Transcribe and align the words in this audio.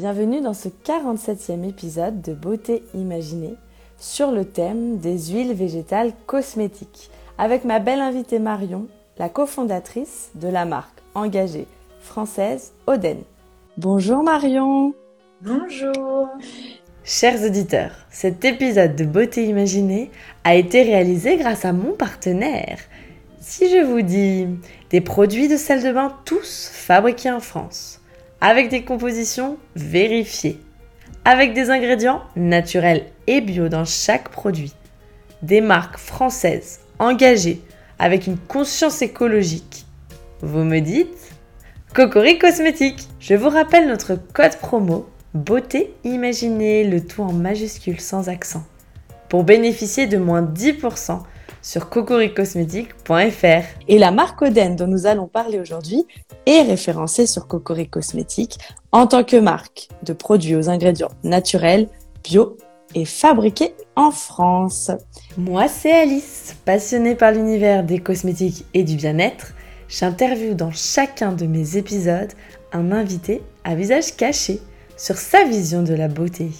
Bienvenue 0.00 0.40
dans 0.40 0.54
ce 0.54 0.68
47e 0.68 1.68
épisode 1.68 2.22
de 2.22 2.32
Beauté 2.32 2.84
Imaginée 2.94 3.56
sur 3.98 4.30
le 4.30 4.44
thème 4.44 4.98
des 4.98 5.18
huiles 5.32 5.54
végétales 5.54 6.12
cosmétiques 6.26 7.10
avec 7.36 7.64
ma 7.64 7.80
belle 7.80 7.98
invitée 7.98 8.38
Marion, 8.38 8.86
la 9.18 9.28
cofondatrice 9.28 10.30
de 10.36 10.46
la 10.46 10.66
marque 10.66 11.00
engagée 11.16 11.66
française 12.00 12.74
Oden. 12.86 13.18
Bonjour 13.76 14.22
Marion 14.22 14.94
Bonjour 15.42 16.28
Chers 17.02 17.42
auditeurs, 17.42 18.06
cet 18.08 18.44
épisode 18.44 18.94
de 18.94 19.04
Beauté 19.04 19.46
Imaginée 19.46 20.12
a 20.44 20.54
été 20.54 20.84
réalisé 20.84 21.38
grâce 21.38 21.64
à 21.64 21.72
mon 21.72 21.90
partenaire. 21.90 22.78
Si 23.40 23.68
je 23.68 23.84
vous 23.84 24.02
dis 24.02 24.46
des 24.90 25.00
produits 25.00 25.48
de 25.48 25.56
salle 25.56 25.82
de 25.82 25.90
bain 25.90 26.14
tous 26.24 26.70
fabriqués 26.72 27.32
en 27.32 27.40
France, 27.40 27.97
avec 28.40 28.68
des 28.68 28.84
compositions 28.84 29.58
vérifiées, 29.74 30.60
avec 31.24 31.54
des 31.54 31.70
ingrédients 31.70 32.22
naturels 32.36 33.06
et 33.26 33.40
bio 33.40 33.68
dans 33.68 33.84
chaque 33.84 34.28
produit, 34.28 34.72
des 35.42 35.60
marques 35.60 35.98
françaises 35.98 36.80
engagées 36.98 37.60
avec 37.98 38.26
une 38.26 38.38
conscience 38.38 39.02
écologique, 39.02 39.86
vous 40.40 40.62
me 40.62 40.78
dites 40.78 41.32
Cocori 41.94 42.38
Cosmétique 42.38 43.08
Je 43.18 43.34
vous 43.34 43.48
rappelle 43.48 43.88
notre 43.88 44.14
code 44.14 44.56
promo 44.56 45.08
Beauté 45.34 45.92
imaginée, 46.04 46.84
le 46.84 47.04
tout 47.04 47.22
en 47.22 47.32
majuscule 47.32 48.00
sans 48.00 48.28
accent. 48.28 48.64
Pour 49.28 49.42
bénéficier 49.42 50.06
de 50.06 50.16
moins 50.16 50.42
10% 50.42 51.20
sur 51.62 51.88
cocoricosmétique.fr. 51.88 53.64
Et 53.88 53.98
la 53.98 54.10
marque 54.10 54.42
Oden 54.42 54.76
dont 54.76 54.86
nous 54.86 55.06
allons 55.06 55.26
parler 55.26 55.60
aujourd'hui 55.60 56.06
est 56.46 56.62
référencée 56.62 57.26
sur 57.26 57.46
Cocori 57.46 57.88
Cosmétique 57.88 58.58
en 58.92 59.06
tant 59.06 59.24
que 59.24 59.36
marque 59.36 59.88
de 60.02 60.12
produits 60.12 60.56
aux 60.56 60.68
ingrédients 60.68 61.10
naturels, 61.24 61.88
bio 62.24 62.56
et 62.94 63.04
fabriqués 63.04 63.74
en 63.96 64.10
France. 64.10 64.90
Moi, 65.36 65.68
c'est 65.68 65.92
Alice, 65.92 66.56
passionnée 66.64 67.14
par 67.14 67.32
l'univers 67.32 67.84
des 67.84 67.98
cosmétiques 67.98 68.64
et 68.74 68.84
du 68.84 68.96
bien-être. 68.96 69.54
J'interviewe 69.88 70.54
dans 70.54 70.72
chacun 70.72 71.32
de 71.32 71.46
mes 71.46 71.76
épisodes 71.76 72.32
un 72.72 72.92
invité 72.92 73.42
à 73.64 73.74
visage 73.74 74.16
caché 74.16 74.60
sur 74.96 75.16
sa 75.16 75.44
vision 75.44 75.82
de 75.82 75.94
la 75.94 76.08
beauté. 76.08 76.50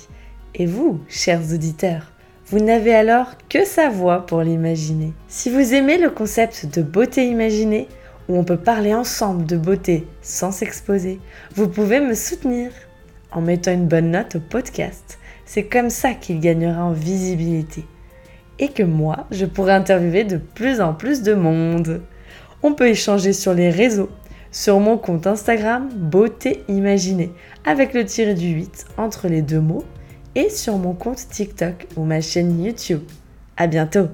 Et 0.55 0.67
vous, 0.67 1.01
chers 1.09 1.53
auditeurs, 1.53 2.13
vous 2.51 2.61
n'avez 2.61 2.95
alors 2.95 3.33
que 3.51 3.67
sa 3.67 3.91
voix 3.91 4.25
pour 4.25 4.41
l'imaginer. 4.41 5.13
Si 5.29 5.51
vous 5.51 5.75
aimez 5.75 5.99
le 5.99 6.09
concept 6.09 6.65
de 6.75 6.81
beauté 6.81 7.27
imaginée, 7.27 7.89
où 8.27 8.39
on 8.39 8.45
peut 8.45 8.57
parler 8.57 8.95
ensemble 8.95 9.45
de 9.45 9.59
beauté 9.59 10.07
sans 10.23 10.51
s'exposer, 10.51 11.21
vous 11.55 11.69
pouvez 11.69 12.01
me 12.01 12.15
soutenir 12.15 12.71
en 13.33 13.43
mettant 13.43 13.73
une 13.73 13.87
bonne 13.87 14.13
note 14.13 14.37
au 14.37 14.41
podcast. 14.41 15.19
C'est 15.45 15.65
comme 15.65 15.91
ça 15.91 16.15
qu'il 16.15 16.41
gagnera 16.41 16.85
en 16.85 16.93
visibilité. 16.93 17.85
Et 18.59 18.69
que 18.69 18.83
moi, 18.83 19.27
je 19.31 19.45
pourrai 19.45 19.73
interviewer 19.73 20.25
de 20.25 20.39
plus 20.39 20.81
en 20.81 20.95
plus 20.95 21.23
de 21.23 21.35
monde. 21.35 22.01
On 22.63 22.73
peut 22.73 22.89
échanger 22.89 23.35
sur 23.35 23.53
les 23.53 23.69
réseaux 23.69 24.09
sur 24.51 24.81
mon 24.81 24.97
compte 24.97 25.27
Instagram 25.27 25.91
Beauté 25.95 26.65
Imaginée 26.69 27.31
avec 27.67 27.93
le 27.93 28.07
tiré 28.07 28.33
du 28.33 28.49
8 28.49 28.87
entre 28.97 29.29
les 29.29 29.43
deux 29.43 29.61
mots 29.61 29.85
et 30.35 30.51
sur 30.51 30.77
mon 30.77 30.95
compte 30.95 31.29
TikTok 31.29 31.87
ou 31.97 32.05
ma 32.05 32.21
chaîne 32.21 32.63
YouTube. 32.63 33.03
À 33.57 33.67
bientôt. 33.67 34.09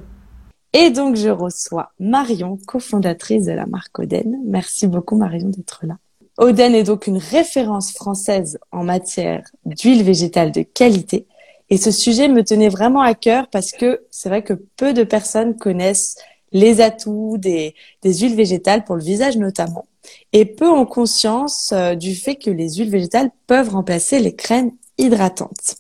Et 0.73 0.91
donc 0.91 1.17
je 1.17 1.29
reçois 1.29 1.93
Marion, 1.98 2.59
cofondatrice 2.67 3.45
de 3.47 3.53
la 3.53 3.67
marque 3.67 3.98
Oden. 3.98 4.41
Merci 4.45 4.87
beaucoup 4.87 5.17
Marion 5.17 5.48
d'être 5.48 5.87
là. 5.87 5.97
Oden 6.39 6.75
est 6.75 6.83
donc 6.83 7.07
une 7.07 7.19
référence 7.19 7.92
française 7.92 8.59
en 8.73 8.85
matière 8.85 9.45
d'huile 9.65 10.03
végétale 10.03 10.51
de 10.51 10.62
qualité. 10.62 11.27
Et 11.70 11.77
ce 11.77 11.91
sujet 11.91 12.29
me 12.29 12.42
tenait 12.42 12.69
vraiment 12.69 13.01
à 13.01 13.15
cœur 13.15 13.48
parce 13.51 13.73
que 13.73 14.03
c'est 14.11 14.29
vrai 14.29 14.42
que 14.42 14.55
peu 14.77 14.92
de 14.92 15.05
personnes 15.05 15.57
connaissent 15.57 16.17
les 16.53 16.81
atouts 16.81 17.39
des, 17.39 17.75
des 18.02 18.14
huiles 18.14 18.35
végétales 18.35 18.85
pour 18.85 18.96
le 18.96 19.02
visage 19.02 19.36
notamment 19.36 19.86
et 20.33 20.45
peu 20.45 20.69
ont 20.69 20.86
conscience 20.86 21.73
euh, 21.73 21.95
du 21.95 22.14
fait 22.14 22.36
que 22.36 22.51
les 22.51 22.75
huiles 22.75 22.91
végétales 22.91 23.31
peuvent 23.46 23.70
remplacer 23.70 24.19
les 24.19 24.35
crèmes 24.35 24.73
hydratantes. 24.98 25.77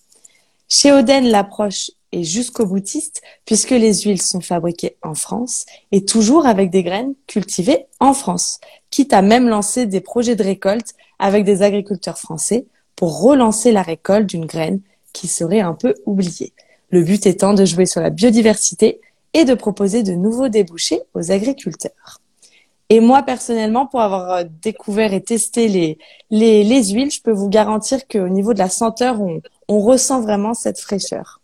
Chez 0.68 0.92
Oden, 0.92 1.26
l'approche 1.26 1.90
est 2.12 2.22
jusqu'au 2.22 2.66
boutiste 2.66 3.22
puisque 3.44 3.70
les 3.70 3.94
huiles 4.02 4.22
sont 4.22 4.40
fabriquées 4.40 4.96
en 5.02 5.14
France 5.14 5.66
et 5.92 6.04
toujours 6.04 6.46
avec 6.46 6.70
des 6.70 6.82
graines 6.82 7.14
cultivées 7.26 7.86
en 8.00 8.14
France, 8.14 8.60
quitte 8.90 9.12
à 9.12 9.22
même 9.22 9.48
lancer 9.48 9.86
des 9.86 10.00
projets 10.00 10.36
de 10.36 10.42
récolte 10.42 10.94
avec 11.18 11.44
des 11.44 11.62
agriculteurs 11.62 12.18
français 12.18 12.66
pour 12.96 13.20
relancer 13.20 13.72
la 13.72 13.82
récolte 13.82 14.26
d'une 14.26 14.46
graine 14.46 14.80
qui 15.12 15.28
serait 15.28 15.60
un 15.60 15.74
peu 15.74 15.94
oubliée. 16.06 16.52
Le 16.90 17.02
but 17.02 17.26
étant 17.26 17.54
de 17.54 17.64
jouer 17.64 17.86
sur 17.86 18.00
la 18.00 18.10
biodiversité 18.10 19.00
et 19.32 19.44
de 19.44 19.54
proposer 19.54 20.02
de 20.02 20.12
nouveaux 20.12 20.48
débouchés 20.48 21.00
aux 21.14 21.32
agriculteurs. 21.32 22.20
Et 22.90 23.00
moi, 23.00 23.22
personnellement, 23.22 23.86
pour 23.86 24.00
avoir 24.00 24.30
euh, 24.30 24.44
découvert 24.62 25.14
et 25.14 25.22
testé 25.22 25.68
les, 25.68 25.98
les, 26.30 26.62
les 26.64 26.84
huiles, 26.90 27.10
je 27.10 27.22
peux 27.22 27.32
vous 27.32 27.48
garantir 27.48 28.06
qu'au 28.06 28.28
niveau 28.28 28.52
de 28.52 28.58
la 28.58 28.68
senteur, 28.68 29.20
on, 29.20 29.40
on 29.68 29.80
ressent 29.80 30.20
vraiment 30.20 30.54
cette 30.54 30.80
fraîcheur. 30.80 31.40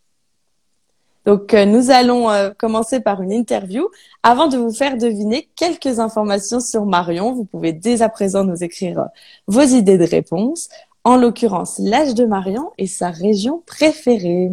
Donc, 1.26 1.52
euh, 1.52 1.66
nous 1.66 1.90
allons 1.90 2.30
euh, 2.30 2.50
commencer 2.56 3.00
par 3.00 3.20
une 3.22 3.32
interview. 3.32 3.88
Avant 4.22 4.48
de 4.48 4.56
vous 4.56 4.72
faire 4.72 4.96
deviner 4.96 5.48
quelques 5.54 5.98
informations 5.98 6.60
sur 6.60 6.86
Marion, 6.86 7.32
vous 7.32 7.44
pouvez 7.44 7.72
dès 7.72 8.02
à 8.02 8.08
présent 8.08 8.44
nous 8.44 8.64
écrire 8.64 9.08
vos 9.46 9.62
idées 9.62 9.98
de 9.98 10.04
réponse. 10.04 10.68
En 11.04 11.16
l'occurrence, 11.16 11.78
l'âge 11.78 12.14
de 12.14 12.24
Marion 12.24 12.72
et 12.78 12.86
sa 12.86 13.10
région 13.10 13.62
préférée. 13.66 14.50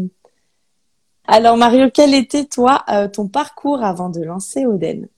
Alors, 1.25 1.57
Marion, 1.57 1.89
quel 1.93 2.13
était, 2.13 2.45
toi, 2.45 2.85
ton 3.11 3.27
parcours 3.27 3.83
avant 3.83 4.09
de 4.09 4.21
lancer 4.21 4.65
Oden 4.65 5.09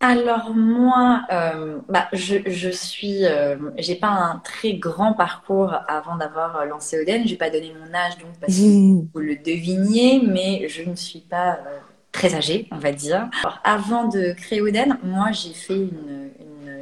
alors 0.00 0.54
moi, 0.54 1.24
euh, 1.32 1.78
bah, 1.88 2.08
je, 2.12 2.36
je 2.46 2.68
suis, 2.68 3.24
euh, 3.24 3.56
j'ai 3.78 3.94
pas 3.94 4.08
un 4.08 4.38
très 4.40 4.74
grand 4.74 5.14
parcours 5.14 5.74
avant 5.88 6.16
d'avoir 6.16 6.66
lancé 6.66 7.00
Oden. 7.00 7.24
Je 7.24 7.30
vais 7.30 7.36
pas 7.36 7.50
donner 7.50 7.72
mon 7.72 7.94
âge 7.94 8.18
donc 8.18 8.32
parce 8.40 8.54
que 8.54 8.60
vous 8.60 9.20
le 9.20 9.36
deviniez, 9.36 10.20
mais 10.22 10.68
je 10.68 10.82
ne 10.82 10.94
suis 10.94 11.20
pas 11.20 11.54
euh, 11.54 11.78
très 12.12 12.34
âgée, 12.34 12.68
on 12.72 12.76
va 12.76 12.92
dire. 12.92 13.28
Alors, 13.42 13.58
avant 13.64 14.06
de 14.06 14.34
créer 14.34 14.60
Oden, 14.60 14.98
moi 15.02 15.32
j'ai 15.32 15.54
fait 15.54 15.76
une, 15.76 16.30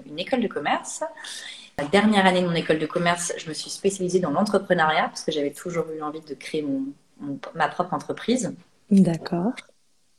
une, 0.06 0.18
école 0.18 0.40
de 0.40 0.48
commerce. 0.48 1.04
La 1.78 1.84
dernière 1.84 2.26
année 2.26 2.42
de 2.42 2.48
mon 2.48 2.54
école 2.54 2.78
de 2.78 2.86
commerce, 2.86 3.32
je 3.36 3.48
me 3.48 3.54
suis 3.54 3.70
spécialisée 3.70 4.18
dans 4.18 4.30
l'entrepreneuriat 4.30 5.08
parce 5.08 5.22
que 5.22 5.30
j'avais 5.30 5.52
toujours 5.52 5.86
eu 5.96 6.02
envie 6.02 6.20
de 6.20 6.34
créer 6.34 6.62
mon, 6.62 6.86
ma 7.54 7.68
propre 7.68 7.94
entreprise. 7.94 8.54
D'accord. 8.90 9.52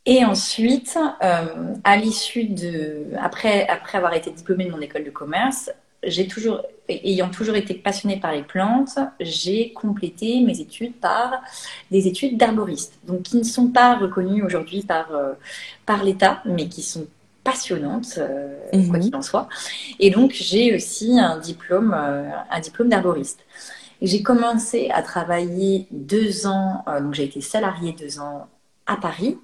Et 0.05 0.23
ensuite, 0.23 0.97
euh, 1.23 1.73
à 1.83 1.97
l'issue 1.97 2.45
de, 2.45 3.07
après, 3.19 3.67
après 3.67 3.97
avoir 3.97 4.13
été 4.13 4.29
diplômée 4.29 4.65
de 4.65 4.71
mon 4.71 4.81
école 4.81 5.03
de 5.03 5.09
commerce, 5.09 5.71
j'ai 6.03 6.27
toujours, 6.27 6.61
ayant 6.87 7.29
toujours 7.29 7.55
été 7.55 7.73
passionnée 7.73 8.19
par 8.19 8.31
les 8.31 8.43
plantes, 8.43 8.99
j'ai 9.19 9.73
complété 9.73 10.41
mes 10.41 10.59
études 10.61 10.93
par 10.93 11.41
des 11.89 12.07
études 12.07 12.37
d'arboriste, 12.37 12.99
donc 13.07 13.23
qui 13.23 13.37
ne 13.37 13.43
sont 13.43 13.69
pas 13.69 13.95
reconnues 13.95 14.43
aujourd'hui 14.43 14.83
par, 14.83 15.11
euh, 15.11 15.33
par 15.87 16.03
l'État, 16.03 16.43
mais 16.45 16.67
qui 16.67 16.83
sont 16.83 17.07
passionnantes, 17.43 18.19
euh, 18.19 18.59
quoi 18.71 18.97
mhm. 18.97 18.99
qu'il 18.99 19.15
en 19.15 19.23
soit. 19.23 19.49
Et 19.99 20.11
donc, 20.11 20.33
j'ai 20.33 20.75
aussi 20.75 21.19
un 21.19 21.39
diplôme, 21.39 21.93
un 21.93 22.59
diplôme 22.59 22.89
d'arboriste. 22.89 23.39
J'ai 24.01 24.21
commencé 24.21 24.89
à 24.93 25.01
travailler 25.01 25.87
deux 25.89 26.45
ans, 26.45 26.83
donc 27.01 27.13
j'ai 27.13 27.23
été 27.23 27.41
salariée 27.41 27.95
deux 27.97 28.19
ans 28.19 28.47
à 28.87 28.97
Paris, 28.97 29.37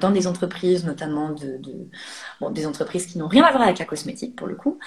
dans 0.00 0.10
des 0.10 0.26
entreprises, 0.26 0.84
notamment 0.84 1.30
de, 1.30 1.60
bon, 2.40 2.50
des 2.50 2.66
entreprises 2.66 3.06
qui 3.06 3.18
n'ont 3.18 3.28
rien 3.28 3.44
à 3.44 3.50
voir 3.50 3.62
avec 3.62 3.78
la 3.78 3.84
cosmétique 3.84 4.36
pour 4.36 4.46
le 4.46 4.54
coup. 4.54 4.78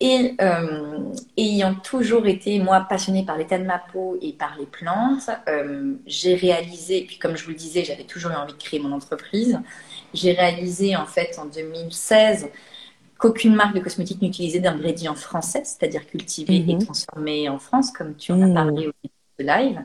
Et 0.00 0.34
euh, 0.40 1.12
ayant 1.36 1.74
toujours 1.74 2.26
été, 2.26 2.58
moi, 2.60 2.80
passionnée 2.88 3.24
par 3.24 3.36
l'état 3.36 3.58
de 3.58 3.64
ma 3.64 3.78
peau 3.78 4.16
et 4.22 4.32
par 4.32 4.56
les 4.58 4.66
plantes, 4.66 5.28
euh, 5.48 5.94
j'ai 6.06 6.36
réalisé, 6.36 6.98
et 6.98 7.06
puis 7.06 7.18
comme 7.18 7.36
je 7.36 7.44
vous 7.44 7.50
le 7.50 7.56
disais, 7.56 7.84
j'avais 7.84 8.04
toujours 8.04 8.30
eu 8.30 8.34
envie 8.34 8.52
de 8.52 8.58
créer 8.58 8.78
mon 8.78 8.92
entreprise, 8.92 9.58
j'ai 10.14 10.32
réalisé 10.32 10.94
en 10.94 11.06
fait 11.06 11.38
en 11.38 11.46
2016 11.46 12.48
qu'aucune 13.18 13.54
marque 13.54 13.74
de 13.74 13.80
cosmétique 13.80 14.22
n'utilisait 14.22 14.60
d'ingrédients 14.60 15.16
français, 15.16 15.62
c'est-à-dire 15.64 16.06
cultivés 16.06 16.64
et 16.68 16.74
mhm. 16.74 16.84
transformés 16.84 17.48
en 17.48 17.58
France, 17.58 17.90
comme 17.90 18.14
tu 18.14 18.30
en 18.30 18.40
as 18.42 18.46
mhm. 18.46 18.54
parlé 18.54 18.86
au 18.86 18.92
début 19.02 19.14
de 19.40 19.44
live. 19.44 19.80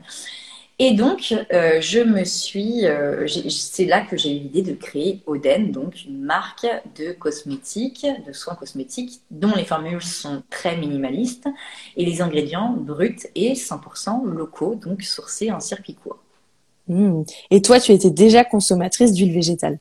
Et 0.80 0.94
donc, 0.94 1.32
euh, 1.52 1.80
je 1.80 2.00
me 2.00 2.24
suis, 2.24 2.84
euh, 2.84 3.28
c'est 3.48 3.84
là 3.84 4.00
que 4.00 4.16
j'ai 4.16 4.36
eu 4.36 4.40
l'idée 4.40 4.62
de 4.62 4.72
créer 4.72 5.20
Oden, 5.26 5.70
donc 5.70 6.04
une 6.04 6.20
marque 6.20 6.66
de 6.98 7.12
cosmétiques, 7.12 8.06
de 8.26 8.32
soins 8.32 8.56
cosmétiques, 8.56 9.20
dont 9.30 9.54
les 9.54 9.64
formules 9.64 10.02
sont 10.02 10.42
très 10.50 10.76
minimalistes 10.76 11.48
et 11.96 12.04
les 12.04 12.22
ingrédients 12.22 12.74
bruts 12.76 13.14
et 13.36 13.54
100% 13.54 14.24
locaux, 14.24 14.74
donc 14.74 15.02
sourcés 15.02 15.52
en 15.52 15.60
circuit 15.60 15.94
court. 15.94 16.18
Mmh. 16.88 17.22
Et 17.52 17.62
toi, 17.62 17.78
tu 17.78 17.92
étais 17.92 18.10
déjà 18.10 18.44
consommatrice 18.44 19.12
d'huile 19.12 19.32
végétale? 19.32 19.78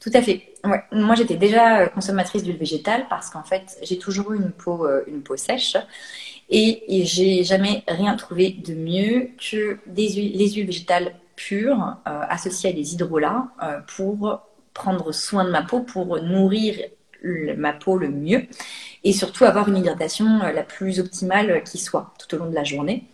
Tout 0.00 0.10
à 0.14 0.22
fait. 0.22 0.54
ouais, 0.64 0.82
moi 0.92 1.14
j'étais 1.14 1.36
déjà 1.36 1.88
consommatrice 1.88 2.42
d'huile 2.42 2.56
végétale 2.56 3.06
parce 3.10 3.30
qu'en 3.30 3.42
fait 3.42 3.78
j'ai 3.82 3.98
toujours 3.98 4.32
eu 4.32 4.36
une 4.36 4.50
peau, 4.50 4.86
une 5.06 5.22
peau 5.22 5.36
sèche 5.36 5.76
et, 6.50 7.04
j'ai 7.04 7.44
jamais 7.44 7.84
rien 7.88 8.16
trouvé 8.16 8.50
de 8.50 8.74
mieux 8.74 9.30
que 9.38 9.78
des 9.86 10.12
huiles, 10.14 10.36
les 10.36 10.50
huiles 10.50 10.66
végétales 10.66 11.14
pures 11.36 11.96
associées 12.04 12.70
à 12.70 12.72
des 12.72 12.94
hydrolats 12.94 13.48
pour 13.86 14.40
prendre 14.74 15.12
soin 15.12 15.44
de 15.44 15.50
ma 15.50 15.62
peau, 15.62 15.80
pour 15.80 16.20
nourrir 16.22 16.74
ma 17.22 17.72
peau 17.72 17.96
le 17.96 18.08
mieux 18.08 18.46
et 19.04 19.12
surtout 19.12 19.44
avoir 19.44 19.68
une 19.68 19.76
hydratation 19.76 20.38
la 20.38 20.62
plus 20.62 21.00
optimale 21.00 21.62
qui 21.64 21.78
soit 21.78 22.12
tout 22.18 22.34
au 22.34 22.38
long 22.38 22.50
de 22.50 22.54
la 22.54 22.64
journée. 22.64 23.04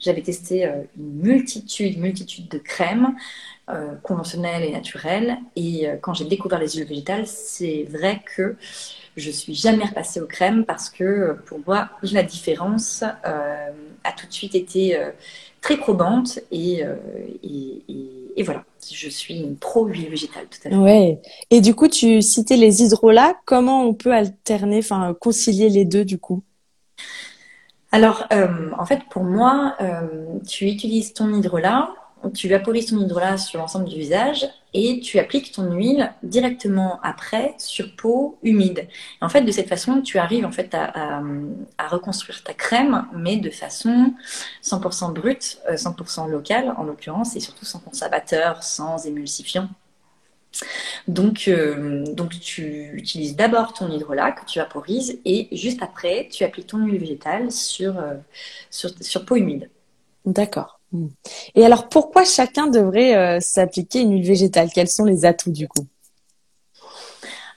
J'avais 0.00 0.22
testé 0.22 0.64
une 0.96 1.20
multitude, 1.22 1.98
multitude 1.98 2.48
de 2.48 2.58
crèmes. 2.58 3.14
Euh, 3.72 3.94
conventionnelle 4.02 4.64
et 4.64 4.72
naturelle. 4.72 5.38
Et 5.54 5.86
euh, 5.86 5.96
quand 6.00 6.12
j'ai 6.12 6.24
découvert 6.24 6.58
les 6.58 6.70
huiles 6.70 6.86
végétales, 6.86 7.26
c'est 7.26 7.84
vrai 7.88 8.20
que 8.34 8.56
je 9.16 9.30
suis 9.30 9.54
jamais 9.54 9.84
repassée 9.84 10.20
aux 10.20 10.26
crèmes 10.26 10.64
parce 10.64 10.90
que 10.90 11.04
euh, 11.04 11.34
pour 11.46 11.60
moi, 11.64 11.88
la 12.02 12.24
différence 12.24 13.04
a 13.04 14.12
tout 14.16 14.26
de 14.26 14.32
suite 14.32 14.56
été 14.56 14.98
très 15.60 15.76
probante 15.76 16.40
et, 16.50 16.82
voilà, 18.42 18.64
je 18.90 19.08
suis 19.08 19.38
une 19.38 19.56
pro 19.56 19.86
huile 19.86 20.08
végétale 20.08 20.46
tout 20.50 20.66
à 20.66 20.70
fait. 20.70 20.76
Ouais. 20.76 21.20
Et 21.50 21.60
du 21.60 21.74
coup, 21.74 21.86
tu 21.86 22.22
citais 22.22 22.56
les 22.56 22.82
hydrolats. 22.82 23.36
Comment 23.44 23.84
on 23.84 23.94
peut 23.94 24.12
alterner, 24.12 24.78
enfin 24.78 25.14
concilier 25.20 25.68
les 25.68 25.84
deux 25.84 26.04
du 26.04 26.18
coup? 26.18 26.42
Alors, 27.92 28.26
en 28.78 28.86
fait, 28.86 29.00
pour 29.10 29.24
moi, 29.24 29.76
tu 30.46 30.66
utilises 30.66 31.12
ton 31.12 31.34
hydrolat 31.34 31.90
tu 32.34 32.48
vaporises 32.48 32.86
ton 32.86 33.00
hydrolat 33.00 33.38
sur 33.38 33.58
l'ensemble 33.58 33.88
du 33.88 33.96
visage 33.96 34.46
et 34.74 35.00
tu 35.00 35.18
appliques 35.18 35.52
ton 35.52 35.72
huile 35.72 36.12
directement 36.22 37.00
après 37.02 37.54
sur 37.58 37.96
peau 37.96 38.38
humide. 38.42 38.88
en 39.20 39.28
fait, 39.28 39.42
de 39.42 39.50
cette 39.50 39.68
façon, 39.68 40.02
tu 40.02 40.18
arrives 40.18 40.44
en 40.44 40.52
fait 40.52 40.74
à, 40.74 41.22
reconstruire 41.88 42.42
ta 42.44 42.54
crème, 42.54 43.06
mais 43.14 43.36
de 43.36 43.50
façon 43.50 44.12
100% 44.62 45.12
brute, 45.12 45.58
100% 45.68 46.26
euh, 46.26 46.30
locale 46.30 46.74
en 46.76 46.84
l'occurrence, 46.84 47.34
et 47.36 47.40
surtout 47.40 47.64
sans 47.64 47.80
conservateur, 47.80 48.62
sans 48.62 49.06
émulsifiant. 49.06 49.68
Donc, 51.08 51.48
euh, 51.48 52.04
donc 52.14 52.38
tu 52.40 52.90
utilises 52.94 53.36
d'abord 53.36 53.72
ton 53.72 53.90
hydrolat 53.90 54.32
que 54.32 54.44
tu 54.44 54.58
vaporises 54.58 55.18
et 55.24 55.48
juste 55.52 55.82
après, 55.82 56.28
tu 56.30 56.44
appliques 56.44 56.68
ton 56.68 56.78
huile 56.78 56.98
végétale 56.98 57.50
sur, 57.50 57.98
euh, 57.98 58.14
sur, 58.70 58.90
sur 59.00 59.24
peau 59.24 59.36
humide. 59.36 59.70
D'accord. 60.26 60.80
Hmm. 60.92 61.08
Et 61.54 61.64
alors, 61.64 61.88
pourquoi 61.88 62.24
chacun 62.24 62.66
devrait 62.66 63.16
euh, 63.16 63.40
s'appliquer 63.40 64.00
une 64.00 64.12
huile 64.12 64.26
végétale? 64.26 64.68
Quels 64.74 64.88
sont 64.88 65.04
les 65.04 65.24
atouts 65.24 65.52
du 65.52 65.68
coup? 65.68 65.86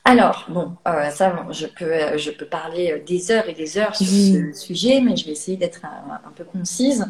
Alors, 0.06 0.48
bon, 0.50 0.76
ça, 1.12 1.48
je 1.52 1.66
peux, 1.66 2.18
je 2.18 2.30
peux 2.32 2.46
parler 2.46 3.02
des 3.08 3.32
heures 3.32 3.48
et 3.48 3.54
des 3.54 3.78
heures 3.78 3.96
sur 3.96 4.06
ce 4.06 4.52
sujet, 4.52 5.00
mais 5.00 5.16
je 5.16 5.26
vais 5.26 5.32
essayer 5.32 5.56
d'être 5.56 5.86
un, 5.86 6.32
peu 6.36 6.44
concise. 6.44 7.06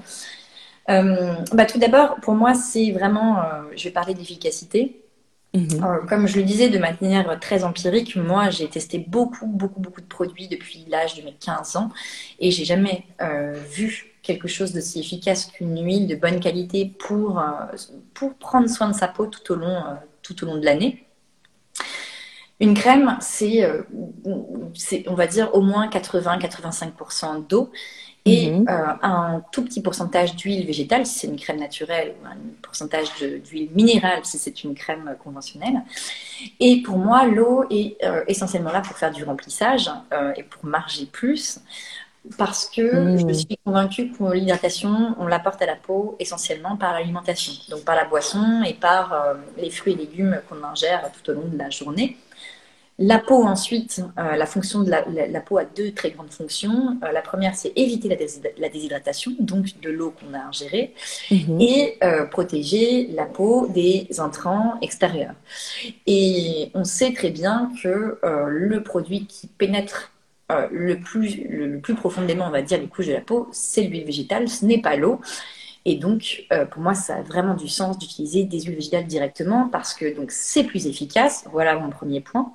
bah, 0.88 1.66
tout 1.68 1.80
d'abord, 1.80 2.18
pour 2.22 2.36
moi, 2.36 2.54
c'est 2.54 2.92
vraiment, 2.92 3.42
je 3.76 3.86
vais 3.86 3.90
parler 3.90 4.14
d'efficacité. 4.14 5.03
Mhm. 5.54 6.08
comme 6.10 6.28
je 6.28 6.38
le 6.38 6.44
disais 6.44 6.70
de 6.70 6.80
manière 6.80 7.40
très 7.40 7.64
empirique, 7.64 8.16
moi 8.16 8.50
j'ai 8.50 8.68
testé 8.68 8.98
beaucoup, 8.98 9.46
beaucoup, 9.46 9.80
beaucoup 9.80 10.02
de 10.02 10.08
produits 10.08 10.48
depuis 10.48 10.86
l'âge 10.90 11.16
de 11.16 11.22
mes 11.22 11.34
15 11.34 11.76
ans 11.76 11.90
et 12.40 12.50
j'ai 12.50 12.66
jamais 12.66 13.06
vu 13.70 14.14
quelque 14.24 14.48
chose 14.48 14.74
d'aussi 14.74 15.00
efficace 15.02 15.46
qu'une 15.46 15.84
huile 15.84 16.08
de 16.08 16.16
bonne 16.16 16.40
qualité 16.40 16.92
pour, 16.98 17.40
euh, 17.40 17.44
pour 18.14 18.34
prendre 18.36 18.70
soin 18.70 18.88
de 18.88 18.96
sa 18.96 19.08
peau 19.08 19.28
tout 19.28 19.52
au 19.52 19.56
long, 19.56 19.76
euh, 19.76 19.96
tout 20.24 20.44
au 20.44 20.48
long 20.48 20.58
de 20.58 20.66
l'année. 20.66 21.06
Une 22.60 22.74
crème, 22.74 23.18
euh, 23.42 23.84
c'est, 24.74 25.10
on 25.10 25.16
va 25.16 25.28
dire, 25.28 25.54
au 25.54 25.62
moins 25.62 25.90
80-85% 25.90 27.46
d'eau 27.48 27.72
et 28.26 28.52
mhm. 28.52 28.66
un 28.68 29.42
tout 29.52 29.64
petit 29.64 29.82
pourcentage 29.82 30.36
d'huile 30.36 30.66
végétale 30.66 31.06
si 31.06 31.20
c'est 31.20 31.28
une 31.28 31.40
crème 31.40 31.60
naturelle 31.60 32.16
ou 32.22 32.26
un 32.26 32.38
pourcentage 32.62 33.08
d'huile 33.20 33.70
minérale 33.76 34.22
si 34.24 34.38
c'est 34.38 34.64
une 34.64 34.76
crème 34.76 35.16
conventionnelle. 35.22 35.82
Et 36.60 36.82
pour 36.82 36.98
moi, 36.98 37.26
l'eau 37.26 37.66
est 37.70 37.98
essentiellement 38.28 38.72
là 38.72 38.82
pour 38.82 38.98
faire 38.98 39.12
du 39.12 39.24
remplissage 39.24 39.90
et 40.38 40.44
pour 40.44 40.66
marger 40.66 41.06
plus 41.06 41.60
parce 42.38 42.70
que 42.70 43.18
je 43.18 43.26
mmh. 43.26 43.34
suis 43.34 43.60
convaincue 43.66 44.12
que 44.12 44.34
l'hydratation, 44.34 45.16
on 45.20 45.28
l'apporte 45.28 45.62
à 45.62 45.66
la 45.66 45.76
peau 45.76 46.16
essentiellement 46.20 46.78
par 46.78 46.94
l'alimentation, 46.94 47.52
donc 47.70 47.84
par 47.84 47.96
la 47.96 48.06
boisson 48.06 48.64
et 48.66 48.74
par 48.74 49.14
euh, 49.14 49.34
les 49.58 49.70
fruits 49.70 49.94
et 49.94 49.98
légumes 49.98 50.40
qu'on 50.48 50.64
ingère 50.64 51.12
tout 51.12 51.32
au 51.32 51.34
long 51.34 51.48
de 51.48 51.58
la 51.58 51.70
journée. 51.70 52.18
La 53.00 53.20
peau, 53.20 53.44
ensuite, 53.44 54.04
euh, 54.20 54.36
la 54.36 54.46
fonction 54.46 54.84
de 54.84 54.90
la, 54.90 55.42
peau 55.42 55.58
a 55.58 55.66
deux 55.66 55.92
très 55.92 56.12
grandes 56.12 56.32
fonctions. 56.32 56.98
Euh, 57.04 57.12
la 57.12 57.22
première, 57.22 57.56
c'est 57.56 57.74
éviter 57.76 58.08
la, 58.08 58.70
déshydratation, 58.70 59.32
donc 59.40 59.80
de 59.82 59.90
l'eau 59.90 60.12
qu'on 60.12 60.34
a 60.34 60.44
ingérée, 60.44 60.94
mmh. 61.32 61.62
et 61.62 62.00
protéger 62.30 63.08
la 63.14 63.26
peau 63.26 63.68
des 63.68 64.08
intrants 64.20 64.76
extérieurs. 64.82 65.34
Et 66.06 66.70
on 66.74 66.84
sait 66.84 67.14
très 67.14 67.32
bien 67.32 67.72
que 67.82 68.20
le 68.24 68.84
produit 68.84 69.26
qui 69.26 69.48
pénètre 69.48 70.14
euh, 70.52 70.68
le, 70.72 71.00
plus, 71.00 71.42
le, 71.50 71.80
plus 71.80 71.96
profondément, 71.96 72.48
on 72.48 72.52
va 72.52 72.62
dire, 72.62 72.80
les 72.80 72.88
couches 72.88 73.08
de 73.08 73.14
la 73.14 73.22
peau, 73.22 73.48
c'est 73.52 73.84
l'huile 73.84 74.06
végétale, 74.06 74.50
ce 74.50 74.66
n'est 74.66 74.82
pas 74.82 74.96
l'eau. 74.96 75.22
Et 75.86 75.96
donc, 75.96 76.46
euh, 76.52 76.66
pour 76.66 76.82
moi, 76.82 76.94
ça 76.94 77.16
a 77.18 77.22
vraiment 77.22 77.56
du 77.56 77.68
sens 77.68 77.98
d'utiliser 77.98 78.44
des 78.44 78.62
huiles 78.62 78.76
végétales 78.76 79.08
directement 79.08 79.70
parce 79.70 79.94
que 79.94 80.16
donc 80.16 80.32
c'est 80.32 80.64
plus 80.64 80.88
efficace. 80.88 81.46
Voilà 81.52 81.78
mon 81.78 81.90
premier 81.90 82.22
point. 82.22 82.54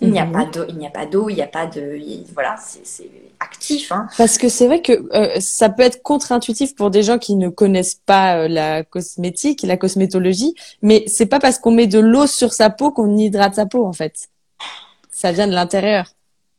Il 0.00 0.10
n'y 0.10 0.18
a 0.18 0.26
mhm. 0.26 0.32
pas 0.32 0.44
d'eau, 0.44 0.64
il 0.68 0.76
n'y 0.76 0.86
a 0.86 0.90
pas 0.90 1.06
d'eau, 1.06 1.28
il 1.28 1.34
n'y 1.36 1.42
a 1.42 1.46
pas 1.46 1.66
de, 1.66 2.00
voilà, 2.32 2.56
c'est 2.58 3.10
actif. 3.40 3.92
Hein. 3.92 4.08
Parce 4.18 4.38
que 4.38 4.48
c'est 4.48 4.66
vrai 4.66 4.82
que 4.82 4.92
euh, 5.14 5.40
ça 5.40 5.68
peut 5.68 5.82
être 5.82 6.02
contre-intuitif 6.02 6.74
pour 6.74 6.90
des 6.90 7.02
gens 7.02 7.18
qui 7.18 7.36
ne 7.36 7.48
connaissent 7.48 8.00
pas 8.06 8.48
la 8.48 8.82
cosmétique, 8.82 9.62
la 9.62 9.76
cosmétologie, 9.76 10.54
mais 10.82 11.04
c'est 11.06 11.26
pas 11.26 11.38
parce 11.38 11.58
qu'on 11.58 11.70
met 11.70 11.86
de 11.86 12.00
l'eau 12.00 12.26
sur 12.26 12.52
sa 12.52 12.70
peau 12.70 12.90
qu'on 12.90 13.16
hydrate 13.16 13.54
sa 13.54 13.66
peau 13.66 13.86
en 13.86 13.92
fait. 13.92 14.28
Ça 15.10 15.32
vient 15.32 15.46
de 15.46 15.54
l'intérieur. 15.54 16.06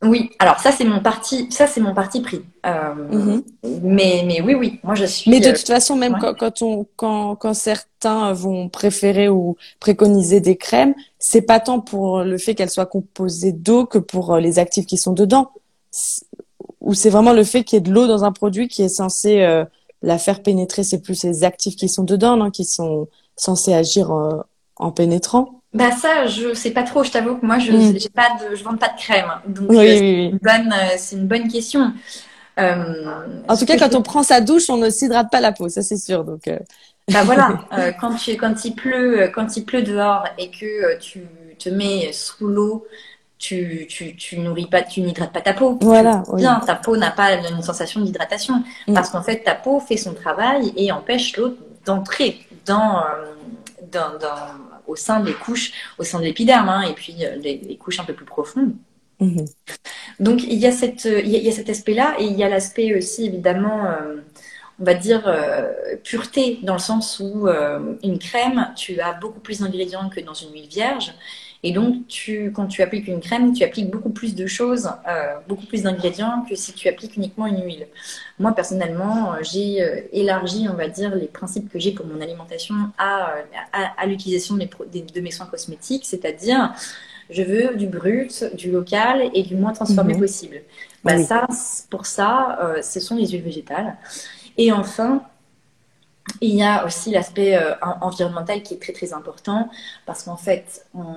Oui, 0.03 0.31
alors 0.39 0.59
ça 0.59 0.71
c'est 0.71 0.83
mon 0.83 0.99
parti, 0.99 1.47
ça 1.51 1.67
c'est 1.67 1.79
mon 1.79 1.93
parti 1.93 2.21
pris. 2.21 2.41
Euh, 2.65 2.93
mhm. 2.93 3.43
Mais 3.83 4.23
mais 4.25 4.41
oui 4.41 4.53
oui, 4.53 4.79
moi 4.83 4.93
je 4.93 5.05
suis. 5.05 5.31
Mais 5.31 5.39
de 5.39 5.47
euh, 5.47 5.53
toute 5.53 5.67
façon, 5.67 5.95
même 5.95 6.17
quand, 6.19 6.61
on 6.61 6.85
quand 6.95 7.35
quand 7.35 7.53
certains 7.53 8.33
vont 8.33 8.67
préférer 8.67 9.29
ou 9.29 9.55
préconiser 9.79 10.41
des 10.41 10.57
crèmes, 10.57 10.93
c'est 11.17 11.41
pas 11.41 11.59
tant 11.59 11.79
pour 11.79 12.23
le 12.23 12.37
fait 12.37 12.55
qu'elles 12.55 12.69
soient 12.69 12.85
composées 12.85 13.53
d'eau 13.53 13.85
que 13.85 13.97
pour 13.97 14.33
euh, 14.33 14.39
les 14.39 14.59
actifs 14.59 14.85
qui 14.85 14.97
sont 14.97 15.13
dedans. 15.13 15.51
Ou 16.81 16.93
c'est 16.93 17.09
vraiment 17.09 17.33
le 17.33 17.43
fait 17.43 17.63
qu'il 17.63 17.77
y 17.77 17.79
ait 17.79 17.81
de 17.81 17.91
l'eau 17.91 18.05
dans 18.05 18.25
un 18.25 18.31
produit 18.31 18.67
qui 18.67 18.83
est 18.83 18.89
censé 18.89 19.63
la 20.03 20.17
faire 20.17 20.43
pénétrer. 20.43 20.83
C'est 20.83 21.01
plus 21.01 21.23
les 21.23 21.43
actifs 21.43 21.75
qui 21.77 21.89
sont 21.89 22.03
dedans, 22.03 22.35
non, 22.37 22.51
qui 22.51 22.65
sont 22.65 23.07
censés 23.37 23.73
agir 23.73 24.11
en 24.75 24.91
pénétrant. 24.91 25.54
Bah 25.75 25.91
ça, 25.91 26.25
je 26.25 26.53
sais 26.53 26.71
pas 26.71 26.83
trop. 26.83 27.03
Je 27.03 27.11
t'avoue 27.11 27.35
que 27.35 27.45
moi, 27.45 27.59
je 27.59 27.73
mm. 27.73 27.99
j'ai 27.99 28.09
pas 28.09 28.29
de, 28.39 28.55
je 28.55 28.63
vends 28.63 28.77
pas 28.77 28.87
de 28.87 28.97
crème. 28.97 29.27
Donc 29.45 29.69
oui, 29.69 29.77
euh, 29.77 29.97
c'est 29.97 30.29
une 30.29 30.37
bonne, 30.37 30.73
euh, 30.73 30.95
c'est 30.97 31.15
une 31.17 31.27
bonne 31.27 31.47
question. 31.49 31.91
Euh, 32.57 33.05
en 33.49 33.57
tout 33.57 33.65
cas, 33.65 33.77
quand 33.77 33.93
on 33.93 34.01
prend 34.01 34.23
sa 34.23 34.39
douche, 34.39 34.69
on 34.69 34.77
ne 34.77 34.89
s'hydrate 34.89 35.29
pas 35.29 35.41
la 35.41 35.51
peau, 35.51 35.67
ça 35.67 35.81
c'est 35.81 35.97
sûr. 35.97 36.23
Donc. 36.23 36.47
Euh... 36.47 36.57
Bah 37.13 37.21
voilà, 37.23 37.59
quand 38.01 38.15
tu, 38.15 38.35
quand 38.35 38.65
il 38.65 38.73
pleut, 38.73 39.29
quand 39.31 39.55
il 39.55 39.63
pleut 39.63 39.83
dehors 39.83 40.25
et 40.39 40.49
que 40.49 40.97
tu 40.97 41.27
te 41.59 41.69
mets 41.69 42.11
sous 42.11 42.47
l'eau, 42.47 42.87
tu, 43.37 43.85
tu, 43.87 44.15
tu 44.15 44.39
nourris 44.39 44.65
pas, 44.65 44.81
tu 44.81 45.01
n'hydrates 45.01 45.31
pas 45.31 45.41
ta 45.41 45.53
peau. 45.53 45.77
Voilà. 45.81 46.23
Bien, 46.33 46.59
ta 46.65 46.73
peau 46.73 46.97
n'a 46.97 47.11
pas 47.11 47.33
une 47.33 47.61
sensation 47.61 48.01
d'hydratation 48.01 48.63
mm. 48.87 48.95
parce 48.95 49.11
qu'en 49.11 49.21
fait, 49.21 49.43
ta 49.43 49.53
peau 49.53 49.79
fait 49.79 49.97
son 49.97 50.15
travail 50.15 50.73
et 50.77 50.91
empêche 50.91 51.37
l'eau 51.37 51.55
d'entrer 51.85 52.39
dans, 52.65 53.03
dans, 53.91 54.17
dans 54.17 54.74
au 54.87 54.95
sein 54.95 55.19
des 55.19 55.33
couches, 55.33 55.71
au 55.97 56.03
sein 56.03 56.19
de 56.19 56.25
l'épiderme, 56.25 56.69
hein, 56.69 56.81
et 56.83 56.93
puis 56.93 57.15
euh, 57.21 57.35
les, 57.37 57.77
couches 57.77 57.99
un 57.99 58.05
peu 58.05 58.13
plus 58.13 58.25
profondes. 58.25 58.73
Mhm. 59.19 59.45
Donc 60.19 60.43
il 60.43 60.57
y 60.57 60.67
a, 60.67 60.71
cette, 60.71 61.05
il 61.05 61.29
y 61.29 61.47
a, 61.47 61.51
cet 61.51 61.69
aspect-là, 61.69 62.15
et 62.19 62.25
il 62.25 62.33
y 62.33 62.43
a 62.43 62.49
l'aspect 62.49 62.95
aussi 62.95 63.25
évidemment, 63.25 63.85
euh, 63.85 64.15
on 64.79 64.83
va 64.83 64.93
dire, 64.93 65.23
euh, 65.27 65.71
pureté, 66.03 66.59
dans 66.63 66.73
le 66.73 66.79
sens 66.79 67.19
où 67.19 67.47
une 68.03 68.19
crème, 68.19 68.73
tu 68.75 68.99
as 68.99 69.13
beaucoup 69.13 69.39
plus 69.39 69.59
d'ingrédients 69.61 70.09
que 70.09 70.19
dans 70.19 70.33
une 70.33 70.51
huile 70.53 70.67
vierge. 70.67 71.13
Et 71.65 71.71
donc, 71.71 72.07
tu, 72.07 72.51
quand 72.51 72.67
tu 72.67 72.83
appliques 72.83 73.07
une 73.07 73.19
crème, 73.19 73.51
tu 73.51 73.63
appliques 73.63 73.89
beaucoup 73.89 74.11
plus 74.11 74.35
de 74.35 74.45
choses, 74.45 74.87
euh, 75.09 75.33
beaucoup 75.47 75.65
plus 75.65 75.81
d'ingrédients 75.81 76.45
que 76.47 76.55
si 76.55 76.73
tu 76.73 76.87
appliques 76.87 77.17
uniquement 77.17 77.47
une 77.47 77.65
huile. 77.65 77.87
Moi, 78.37 78.51
personnellement, 78.51 79.33
euh, 79.33 79.37
j'ai 79.41 79.81
euh, 79.81 80.01
élargi, 80.13 80.67
on 80.71 80.75
va 80.75 80.87
dire, 80.87 81.15
les 81.15 81.25
principes 81.25 81.67
que 81.71 81.79
j'ai 81.79 81.91
pour 81.91 82.05
mon 82.05 82.21
alimentation 82.21 82.75
à, 82.99 83.37
à, 83.97 84.05
l'utilisation 84.05 84.57
de, 84.57 84.67
de, 85.11 85.21
mes 85.21 85.31
soins 85.31 85.47
cosmétiques, 85.47 86.05
c'est-à-dire, 86.05 86.71
je 87.31 87.41
veux 87.41 87.75
du 87.75 87.87
brut, 87.87 88.45
du 88.53 88.69
local 88.69 89.31
et 89.33 89.41
du 89.41 89.55
moins 89.55 89.73
transformé 89.73 90.13
mhm. 90.13 90.19
possible. 90.19 90.61
Bah, 91.03 91.17
ça, 91.17 91.47
pour 91.89 92.05
ça, 92.05 92.75
ce 92.83 92.99
sont 92.99 93.15
les 93.15 93.25
huiles 93.25 93.41
végétales. 93.41 93.97
Et 94.59 94.71
enfin, 94.71 95.23
il 96.41 96.55
y 96.55 96.63
a 96.63 96.85
aussi 96.85 97.11
l'aspect 97.11 97.55
euh, 97.55 97.75
environnemental 98.01 98.63
qui 98.63 98.73
est 98.73 98.81
très 98.81 98.93
très 98.93 99.13
important 99.13 99.69
parce 100.05 100.23
qu'en 100.23 100.35
fait, 100.35 100.85
on 100.95 101.15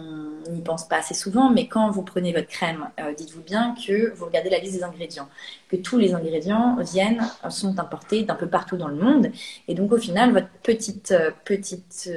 n'y 0.50 0.61
pense 0.61 0.87
pas 0.87 0.97
assez 0.97 1.15
souvent, 1.15 1.50
mais 1.50 1.67
quand 1.67 1.91
vous 1.91 2.03
prenez 2.03 2.33
votre 2.33 2.49
crème, 2.49 2.88
euh, 3.00 3.15
dites-vous 3.15 3.43
bien 3.43 3.75
que 3.75 4.12
vous 4.15 4.27
regardez 4.27 4.50
la 4.50 4.59
liste 4.59 4.75
des 4.75 4.85
ingrédients, 4.85 5.29
que 5.69 5.77
tous 5.77 5.99
les 5.99 6.15
ingrédients 6.15 6.77
viennent, 6.81 7.27
sont 7.49 7.79
importés 7.79 8.23
d'un 8.25 8.35
peu 8.35 8.49
partout 8.49 8.77
dans 8.77 8.88
le 8.88 8.97
monde, 8.97 9.31
et 9.67 9.75
donc 9.75 9.93
au 9.93 9.99
final, 9.99 10.33
votre 10.33 10.50
petite 10.62 11.12
euh, 11.12 11.31
petite 11.45 12.11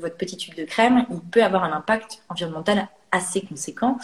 votre 0.00 0.16
tube 0.16 0.54
de 0.56 0.64
crème, 0.64 1.06
il 1.10 1.20
peut 1.20 1.44
avoir 1.44 1.64
un 1.64 1.72
impact 1.72 2.22
environnemental 2.28 2.88
assez 3.12 3.42
conséquent. 3.42 3.98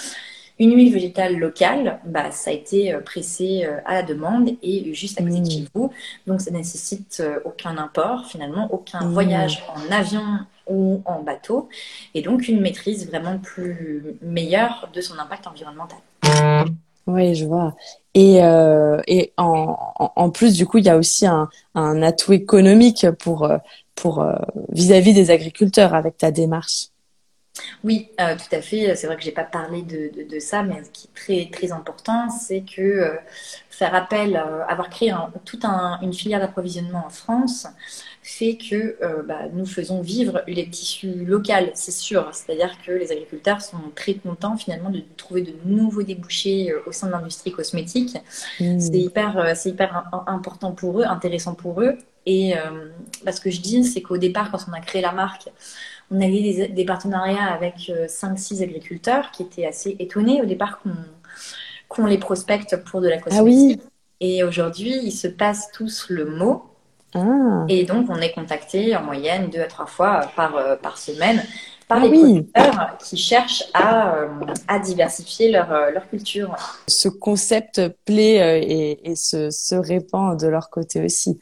Une 0.61 0.75
huile 0.75 0.93
végétale 0.93 1.37
locale, 1.37 2.01
bah, 2.05 2.33
ça 2.33 2.51
a 2.51 2.53
été 2.53 2.93
euh, 2.93 3.01
pressé 3.01 3.65
euh, 3.65 3.79
à 3.85 3.95
la 3.95 4.03
demande 4.03 4.51
et 4.63 4.93
juste 4.93 5.21
à 5.21 5.23
côté 5.23 5.37
de 5.37 5.47
mmh. 5.47 5.51
chez 5.51 5.65
vous. 5.73 5.93
Donc, 6.27 6.41
ça 6.41 6.51
nécessite 6.51 7.19
euh, 7.21 7.39
aucun 7.45 7.79
import, 7.79 8.27
finalement, 8.27 8.69
aucun 8.73 9.05
mmh. 9.05 9.13
voyage 9.13 9.65
en 9.69 9.93
avion 9.93 10.25
ou 10.67 11.01
en 11.05 11.23
bateau. 11.23 11.69
Et 12.15 12.23
donc, 12.23 12.49
une 12.49 12.61
maîtrise 12.61 13.07
vraiment 13.07 13.39
plus 13.39 14.17
meilleure 14.21 14.89
de 14.93 15.01
son 15.01 15.17
impact 15.19 15.47
environnemental. 15.47 15.99
Oui, 17.07 17.35
je 17.35 17.47
vois. 17.47 17.75
Et, 18.15 18.39
et 19.07 19.33
en, 19.39 19.79
en, 19.97 20.31
plus, 20.31 20.55
du 20.55 20.67
coup, 20.67 20.77
il 20.77 20.85
y 20.85 20.91
a 20.91 20.99
aussi 20.99 21.25
un, 21.25 21.49
un 21.75 22.03
atout 22.03 22.33
économique 22.35 23.07
pour 23.19 23.49
pour 23.95 24.23
vis-à- 24.69 25.01
-vis 25.01 25.15
des 25.15 25.31
agriculteurs 25.31 25.95
avec 25.95 26.19
ta 26.19 26.31
démarche. 26.31 26.89
Oui, 27.85 28.09
euh, 28.21 28.35
tout 28.37 28.55
à 28.55 28.61
fait. 28.61 28.95
C'est 28.97 29.07
vrai 29.07 29.17
que 29.17 29.23
j'ai 29.23 29.33
pas 29.33 29.45
parlé 29.45 29.83
de, 29.83 30.39
ça, 30.39 30.63
mais 30.63 30.83
ce 30.85 30.91
qui 30.91 31.07
est 31.07 31.51
très 31.51 31.51
très 31.51 31.73
important, 31.73 32.29
c'est 32.31 32.63
que 32.63 32.81
euh, 32.81 33.17
faire 33.71 33.95
appel, 33.95 34.37
euh, 34.37 34.65
avoir 34.67 34.91
créé 34.91 35.15
toute 35.45 35.65
une 35.65 36.13
filière 36.13 36.41
d'approvisionnement 36.41 37.05
en 37.07 37.11
France, 37.11 37.67
fait 38.23 38.59
que 38.59 38.99
bah, 39.27 39.43
nous 39.53 39.65
faisons 39.65 40.03
vivre 40.03 40.43
les 40.47 40.69
tissus 40.69 41.25
locaux, 41.25 41.53
c'est 41.75 41.93
sûr. 41.93 42.29
C'est-à-dire 42.33 42.77
que 42.85 42.93
les 42.93 43.11
agriculteurs 43.11 43.63
sont 43.63 43.79
très 43.95 44.15
contents 44.15 44.57
finalement 44.57 44.91
de 44.91 45.03
trouver 45.17 45.43
de 45.43 45.55
nouveaux 45.65 46.03
débouchés 46.03 46.75
au 46.87 46.93
sein 46.93 47.07
de 47.07 47.13
l'industrie 47.13 47.53
cosmétique. 47.53 48.19
Mmh. 48.61 48.81
C'est 48.81 48.99
hyper, 48.99 49.57
c'est 49.57 49.71
hyper 49.71 50.11
important 50.27 50.73
pour 50.73 51.01
eux, 51.01 51.05
intéressant 51.05 51.55
pour 51.55 51.81
eux. 51.81 51.97
Et 52.27 52.55
bah, 53.25 53.33
ce 53.33 53.41
que 53.41 53.51
je 53.51 53.63
dis, 53.63 53.85
c'est 53.85 54.03
qu'au 54.03 54.19
départ, 54.19 54.51
quand 54.51 54.59
on 54.69 54.73
a 54.75 54.81
créé 54.81 55.01
la 55.01 55.13
marque, 55.13 55.49
on 56.11 56.21
avait 56.21 56.69
des, 56.69 56.85
partenariats 56.85 57.53
avec 57.53 57.91
5-6 57.91 58.61
euh, 58.61 58.65
agriculteurs 58.65 59.31
qui 59.31 59.43
étaient 59.43 59.67
assez 59.67 59.97
étonnés 59.99 60.41
au 60.41 60.47
départ 60.47 60.81
qu'on 61.89 62.07
les 62.07 62.19
prospecte 62.19 62.77
pour 62.85 63.01
de 63.01 63.09
la 63.09 63.17
ah 63.17 63.21
cosmétique. 63.21 63.83
Et 64.21 64.43
aujourd'hui, 64.43 64.95
ils 65.03 65.13
se 65.13 65.29
passent 65.29 65.71
tous 65.73 66.07
le 66.09 66.25
mot. 66.25 66.65
Ah. 67.15 67.65
Et 67.69 67.85
donc, 67.85 68.07
on 68.09 68.17
est 68.17 68.33
contacté 68.33 68.97
en 68.97 69.03
moyenne 69.03 69.49
deux 69.51 69.61
à 69.61 69.67
trois 69.67 69.87
fois 69.87 70.31
par, 70.35 70.57
euh, 70.57 70.77
par 70.77 70.99
semaine 70.99 71.43
par 71.87 72.03
ah 72.03 72.07
les 72.07 72.11
producteurs 72.11 72.99
qui 72.99 73.17
cherchent 73.17 73.65
à, 73.73 74.15
euh, 74.15 74.29
à 74.67 74.79
diversifier 74.79 75.51
leur, 75.51 75.71
leur, 75.91 76.07
culture. 76.11 76.55
Ce 76.87 77.09
concept 77.09 77.81
plaît 78.05 78.63
et, 78.63 79.11
et 79.11 79.17
se, 79.17 79.49
se, 79.49 79.75
répand 79.75 80.39
de 80.39 80.49
leur 80.49 80.69
côté 80.69 81.03
aussi. 81.03 81.39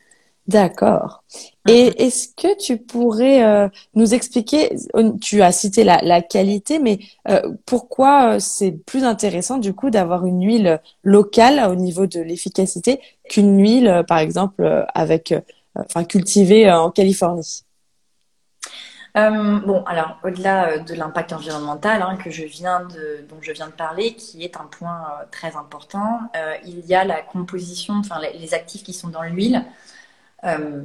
D'accord. 0.48 1.24
Et 1.68 1.90
mm-hmm. 1.90 1.96
est-ce 1.96 2.28
que 2.28 2.56
tu 2.56 2.76
pourrais 2.76 3.42
euh, 3.44 3.68
nous 3.94 4.14
expliquer, 4.14 4.76
tu 5.20 5.42
as 5.42 5.50
cité 5.50 5.82
la, 5.82 6.00
la 6.02 6.22
qualité, 6.22 6.78
mais 6.78 7.00
euh, 7.28 7.52
pourquoi 7.66 8.34
euh, 8.34 8.38
c'est 8.38 8.70
plus 8.70 9.02
intéressant 9.02 9.58
du 9.58 9.74
coup 9.74 9.90
d'avoir 9.90 10.24
une 10.24 10.44
huile 10.44 10.80
locale 11.02 11.68
au 11.68 11.74
niveau 11.74 12.06
de 12.06 12.20
l'efficacité 12.20 13.00
qu'une 13.28 13.60
huile, 13.60 14.04
par 14.06 14.18
exemple, 14.18 14.86
avec, 14.94 15.34
enfin, 15.74 16.04
cultivée 16.04 16.70
en 16.70 16.90
Californie? 16.90 17.62
Bon, 19.16 19.82
alors 19.86 20.18
au-delà 20.24 20.78
de 20.78 20.94
l'impact 20.94 21.32
environnemental 21.32 22.02
hein, 22.02 22.18
que 22.22 22.30
je 22.30 22.44
viens 22.44 22.80
de, 22.80 23.26
dont 23.30 23.38
je 23.40 23.50
viens 23.50 23.66
de 23.66 23.72
parler, 23.72 24.14
qui 24.14 24.44
est 24.44 24.58
un 24.58 24.66
point 24.66 25.06
très 25.32 25.56
important, 25.56 26.20
il 26.66 26.84
y 26.84 26.94
a 26.94 27.02
la 27.02 27.22
composition, 27.22 27.94
enfin 27.94 28.20
les 28.38 28.52
actifs 28.52 28.84
qui 28.84 28.92
sont 28.92 29.08
dans 29.08 29.22
l'huile. 29.22 29.64
Euh, 30.44 30.82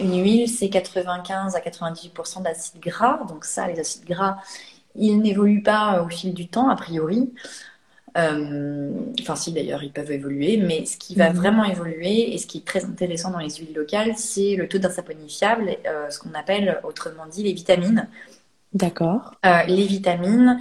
une 0.00 0.22
huile, 0.22 0.48
c'est 0.48 0.68
95 0.68 1.56
à 1.56 1.60
98% 1.60 2.42
d'acides 2.42 2.80
gras. 2.80 3.20
Donc 3.28 3.44
ça, 3.44 3.66
les 3.66 3.78
acides 3.78 4.04
gras, 4.04 4.38
ils 4.94 5.18
n'évoluent 5.18 5.62
pas 5.62 6.02
au 6.02 6.08
fil 6.08 6.34
du 6.34 6.48
temps, 6.48 6.68
a 6.68 6.76
priori. 6.76 7.32
Euh, 8.16 8.90
enfin, 9.20 9.36
si 9.36 9.52
d'ailleurs, 9.52 9.82
ils 9.82 9.92
peuvent 9.92 10.10
évoluer, 10.10 10.58
mais 10.58 10.84
ce 10.84 10.98
qui 10.98 11.14
va 11.14 11.30
mhm. 11.30 11.36
vraiment 11.36 11.64
évoluer 11.64 12.34
et 12.34 12.38
ce 12.38 12.46
qui 12.46 12.58
est 12.58 12.66
très 12.66 12.84
intéressant 12.84 13.30
dans 13.30 13.38
les 13.38 13.50
huiles 13.50 13.74
locales, 13.74 14.12
c'est 14.16 14.56
le 14.56 14.68
taux 14.68 14.78
d'insaponifiable, 14.78 15.76
euh, 15.86 16.10
ce 16.10 16.18
qu'on 16.18 16.34
appelle 16.34 16.80
autrement 16.84 17.26
dit 17.26 17.42
les 17.42 17.52
vitamines. 17.52 18.08
D'accord. 18.74 19.34
les 19.44 19.86
vitamines, 19.86 20.58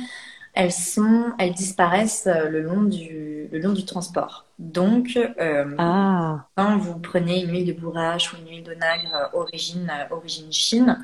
elles 0.54 0.74
sont, 0.74 1.32
elles 1.40 1.54
disparaissent 1.54 2.28
le 2.28 2.62
long 2.62 2.84
du, 2.84 3.48
le 3.50 3.60
long 3.60 3.72
du 3.72 3.86
transport. 3.86 4.46
Donc, 4.62 5.18
euh, 5.18 5.76
ah. 5.80 6.46
quand 6.56 6.78
vous 6.78 7.00
prenez 7.00 7.42
une 7.42 7.50
huile 7.50 7.66
de 7.66 7.74
bourrache 7.74 8.32
ou 8.32 8.38
une 8.38 8.48
huile 8.48 8.64
d'onagre 8.64 9.16
euh, 9.16 9.40
origine, 9.40 9.92
euh, 9.92 10.16
origine 10.16 10.54
Chine, 10.54 11.04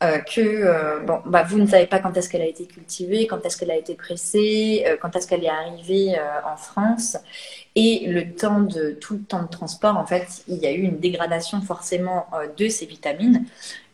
que 0.00 1.04
bon, 1.04 1.20
bah, 1.26 1.42
vous 1.42 1.58
ne 1.58 1.66
savez 1.66 1.88
pas 1.88 1.98
quand 1.98 2.16
est-ce 2.16 2.28
qu'elle 2.28 2.42
a 2.42 2.46
été 2.46 2.66
cultivée, 2.66 3.26
quand 3.26 3.44
est-ce 3.44 3.56
qu'elle 3.56 3.72
a 3.72 3.76
été 3.76 3.96
pressée, 3.96 4.86
quand 5.02 5.16
est-ce 5.16 5.26
qu'elle 5.26 5.42
est 5.42 5.48
arrivée 5.48 6.16
en 6.46 6.56
France, 6.56 7.16
et 7.74 8.06
le 8.06 8.32
temps 8.32 8.60
de 8.60 8.92
tout 8.92 9.14
le 9.14 9.22
temps 9.22 9.42
de 9.42 9.48
transport, 9.48 9.96
en 9.96 10.06
fait, 10.06 10.44
il 10.46 10.58
y 10.58 10.66
a 10.66 10.72
eu 10.72 10.82
une 10.82 11.00
dégradation 11.00 11.60
forcément 11.62 12.28
de 12.56 12.68
ces 12.68 12.86
vitamines 12.86 13.44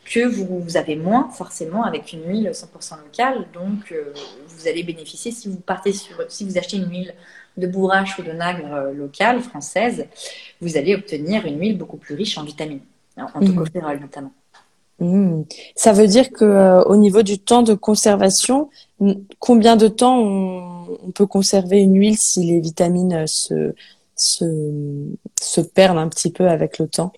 que 0.05 0.27
vous, 0.27 0.77
avez 0.77 0.97
moins 0.97 1.31
forcément 1.31 1.85
avec 1.85 2.13
une 2.13 2.29
huile 2.29 2.51
100% 2.51 3.03
locale. 3.03 3.47
Donc, 3.55 3.95
vous 4.47 4.69
allez 4.69 4.83
bénéficier 4.83 5.31
si 5.31 5.49
vous 5.49 5.57
partez 5.57 5.95
sur, 5.95 6.23
si 6.29 6.45
vous 6.45 6.59
achetez 6.59 6.77
une 6.77 6.91
huile 6.91 7.15
de 7.57 7.67
bourrache 7.67 8.19
ou 8.19 8.23
de 8.23 8.33
nagre 8.33 8.73
euh, 8.73 8.93
locale, 8.93 9.41
française, 9.41 10.07
vous 10.61 10.77
allez 10.77 10.95
obtenir 10.95 11.47
une 11.47 11.61
huile 11.61 11.79
beaucoup 11.79 11.97
plus 11.97 12.15
riche 12.15 12.37
en 12.39 12.45
vitamines, 12.45 12.81
en 13.17 13.41
mmh. 13.41 13.47
tocophérol 13.47 14.01
notamment. 14.01 14.33
Mmh. 15.01 15.43
Ça 15.75 15.93
veut 15.93 16.07
dire 16.07 16.31
que 16.31 16.45
euh, 16.45 16.83
au 16.85 16.97
niveau 16.97 17.23
du 17.23 17.39
temps 17.39 17.63
de 17.63 17.75
conservation, 17.75 18.71
combien 19.39 19.77
de 19.77 19.89
temps 19.89 20.19
on, 20.21 21.11
peut 21.15 21.27
conserver 21.27 21.81
une 21.81 21.99
huile 21.99 22.19
si 22.19 22.45
les 22.45 22.61
vitamines 22.61 23.27
se, 23.27 23.75
se, 24.17 25.61
perdent 25.75 25.99
un 25.99 26.09
petit 26.09 26.31
peu 26.31 26.49
avec 26.49 26.79
le 26.79 26.89
temps? 26.89 27.13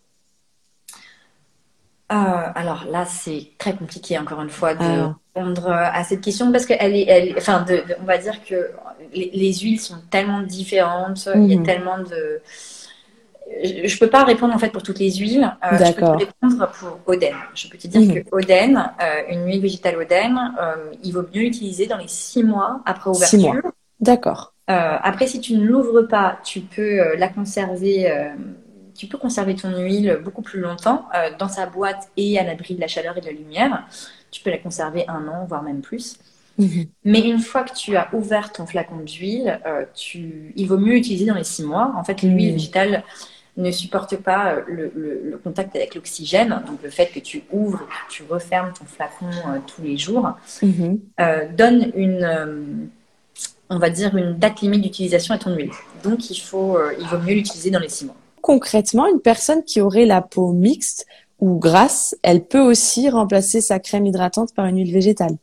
Euh, 2.12 2.14
alors 2.54 2.84
là, 2.88 3.04
c'est 3.04 3.50
très 3.58 3.74
compliqué, 3.74 4.16
encore 4.16 4.40
une 4.40 4.50
fois, 4.50 4.74
de 4.74 4.84
ah. 4.84 5.16
répondre 5.34 5.68
à 5.68 6.04
cette 6.04 6.20
question 6.20 6.52
parce 6.52 6.64
qu'elle 6.64 6.94
est, 6.94 7.06
elle, 7.08 7.34
enfin, 7.36 7.62
de, 7.62 7.82
on 8.00 8.04
va 8.04 8.18
dire 8.18 8.44
que 8.44 8.70
les, 9.12 9.54
huiles 9.54 9.80
sont 9.80 9.96
tellement 10.10 10.42
différentes, 10.42 11.28
il 11.34 11.46
y 11.46 11.54
a 11.54 11.58
mhm. 11.58 11.66
tellement 11.66 11.98
de. 11.98 12.40
Je 13.62 13.94
ne 13.94 13.98
peux 13.98 14.08
pas 14.08 14.24
répondre 14.24 14.54
en 14.54 14.58
fait 14.58 14.70
pour 14.70 14.82
toutes 14.82 14.98
les 14.98 15.12
huiles. 15.12 15.56
Euh, 15.64 15.78
je 15.78 15.92
peux 15.92 16.00
te 16.00 16.24
répondre 16.24 16.70
pour 16.72 16.98
Oden. 17.06 17.34
Je 17.54 17.68
peux 17.68 17.78
te 17.78 17.86
dire 17.86 18.00
mhm. 18.00 18.24
que 18.24 18.28
Oden, 18.32 18.76
euh, 19.00 19.22
une 19.30 19.46
huile 19.46 19.60
végétale 19.60 19.96
Oden, 19.96 20.36
euh, 20.60 20.92
il 21.02 21.12
vaut 21.12 21.22
mieux 21.22 21.42
l'utiliser 21.42 21.86
dans 21.86 21.96
les 21.96 22.08
six 22.08 22.42
mois 22.42 22.80
après 22.84 23.10
ouverture. 23.10 23.38
Six 23.38 23.46
mois. 23.46 23.56
D'accord. 24.00 24.52
après, 24.68 25.26
si 25.26 25.40
tu 25.40 25.56
ne 25.56 25.64
l'ouvres 25.64 26.02
pas, 26.02 26.38
tu 26.44 26.60
peux 26.60 27.16
la 27.16 27.28
conserver. 27.28 28.12
Tu 28.96 29.06
peux 29.06 29.18
conserver 29.18 29.54
ton 29.54 29.76
huile 29.78 30.20
beaucoup 30.24 30.42
plus 30.42 30.60
longtemps 30.60 31.08
dans 31.38 31.48
sa 31.48 31.66
boîte 31.66 32.08
et 32.16 32.38
à 32.38 32.44
l'abri 32.44 32.74
de 32.74 32.80
la 32.80 32.88
chaleur 32.88 33.16
et 33.16 33.20
de 33.20 33.26
la 33.26 33.32
lumière. 33.32 33.86
Tu 34.30 34.42
peux 34.42 34.50
la 34.50 34.58
conserver 34.58 35.04
un 35.08 35.28
an, 35.28 35.44
voire 35.46 35.62
même 35.62 35.80
plus. 35.80 36.18
Mhm. 36.58 36.86
Mais 37.04 37.20
une 37.20 37.38
fois 37.38 37.64
que 37.64 37.74
tu 37.74 37.96
as 37.96 38.08
ouvert 38.14 38.52
ton 38.52 38.66
flacon 38.66 38.98
d'huile, 38.98 39.60
euh, 39.66 39.84
tu... 39.94 40.52
il 40.56 40.66
vaut 40.66 40.78
mieux 40.78 40.94
l'utiliser 40.94 41.26
dans 41.26 41.34
les 41.34 41.44
six 41.44 41.62
mois. 41.62 41.92
En 41.96 42.04
fait, 42.04 42.22
l'huile 42.22 42.48
mhm. 42.48 42.52
végétale 42.52 43.04
ne 43.56 43.70
supporte 43.70 44.16
pas 44.16 44.54
euh, 44.54 44.62
le, 44.66 45.40
contact 45.42 45.74
avec 45.76 45.94
l'oxygène, 45.94 46.62
donc 46.66 46.82
le 46.82 46.90
fait 46.90 47.06
que 47.06 47.20
tu 47.20 47.42
ouvres 47.52 47.82
et 47.82 48.08
que 48.08 48.12
tu 48.12 48.22
refermes 48.28 48.72
ton 48.72 48.84
flacon 48.84 49.26
euh, 49.26 49.58
tous 49.66 49.82
les 49.82 49.96
jours, 49.96 50.36
mhm. 50.62 50.98
donne 51.56 51.92
une, 51.94 52.88
on 53.70 53.78
va 53.78 53.90
dire, 53.90 54.16
une 54.16 54.38
date 54.38 54.60
limite 54.60 54.82
d'utilisation 54.82 55.34
à 55.34 55.38
ton 55.38 55.54
huile. 55.54 55.70
Donc 56.04 56.30
il, 56.30 56.38
faut, 56.38 56.78
il 56.98 57.06
vaut 57.06 57.18
mieux 57.18 57.34
l'utiliser 57.34 57.70
dans 57.70 57.80
les 57.80 57.88
six 57.88 58.06
mois. 58.06 58.16
Concrètement, 58.46 59.08
une 59.08 59.20
personne 59.20 59.64
qui 59.64 59.80
aurait 59.80 60.04
la 60.06 60.22
peau 60.22 60.52
mixte 60.52 61.04
ou 61.40 61.58
grasse, 61.58 62.16
elle 62.22 62.44
peut 62.44 62.60
aussi 62.60 63.10
remplacer 63.10 63.60
sa 63.60 63.80
crème 63.80 64.06
hydratante 64.06 64.54
par 64.54 64.66
une 64.66 64.76
huile 64.76 64.92
végétale. 64.92 65.36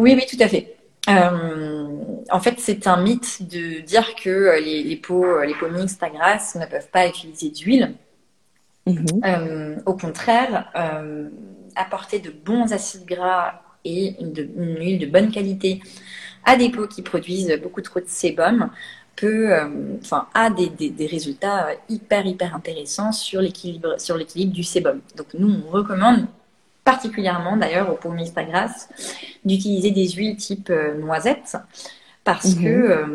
Oui, 0.00 0.16
oui, 0.16 0.26
tout 0.28 0.42
à 0.42 0.48
fait. 0.48 0.74
Euh, 1.08 1.86
en 2.28 2.40
fait, 2.40 2.56
c'est 2.58 2.88
un 2.88 3.00
mythe 3.00 3.48
de 3.48 3.82
dire 3.82 4.16
que 4.16 4.30
euh, 4.30 4.58
les, 4.58 4.96
peaux, 4.96 5.24
euh, 5.24 5.46
les 5.46 5.54
peaux 5.54 5.70
mixtes 5.70 6.02
à 6.02 6.10
grasse 6.10 6.56
ne 6.56 6.66
peuvent 6.66 6.90
pas 6.90 7.06
utiliser 7.06 7.50
d'huile. 7.50 7.94
Mhm. 8.86 9.82
au 9.86 9.94
contraire, 9.94 10.72
apporter 11.76 12.18
de 12.18 12.30
bons 12.30 12.72
acides 12.72 13.04
gras 13.04 13.62
et 13.84 14.16
une, 14.20 14.34
huile 14.56 14.98
de 14.98 15.06
bonne 15.06 15.30
qualité 15.30 15.80
à 16.44 16.56
des 16.56 16.70
peaux 16.70 16.88
qui 16.88 17.02
produisent 17.02 17.56
beaucoup 17.62 17.82
trop 17.82 18.00
de 18.00 18.08
sébum 18.08 18.70
peut, 19.20 19.52
enfin, 20.00 20.26
a 20.34 20.50
des, 20.50 20.68
des, 20.68 20.90
des, 20.90 21.06
résultats 21.06 21.68
hyper, 21.88 22.26
hyper 22.26 22.54
intéressants 22.54 23.12
sur 23.12 23.40
l'équilibre, 23.40 24.00
sur 24.00 24.16
l'équilibre 24.16 24.52
du 24.52 24.64
sébum. 24.64 25.00
Donc, 25.16 25.26
nous, 25.34 25.62
on 25.66 25.70
recommande 25.70 26.26
particulièrement 26.84 27.56
d'ailleurs 27.56 27.92
au 27.92 27.96
peau 27.96 28.10
grasse 28.10 28.88
d'utiliser 29.44 29.90
des 29.90 30.08
huiles 30.08 30.36
type 30.36 30.72
noisette 30.98 31.56
parce 32.24 32.54
mhm. 32.54 32.62
que 32.62 32.68
euh, 32.68 33.06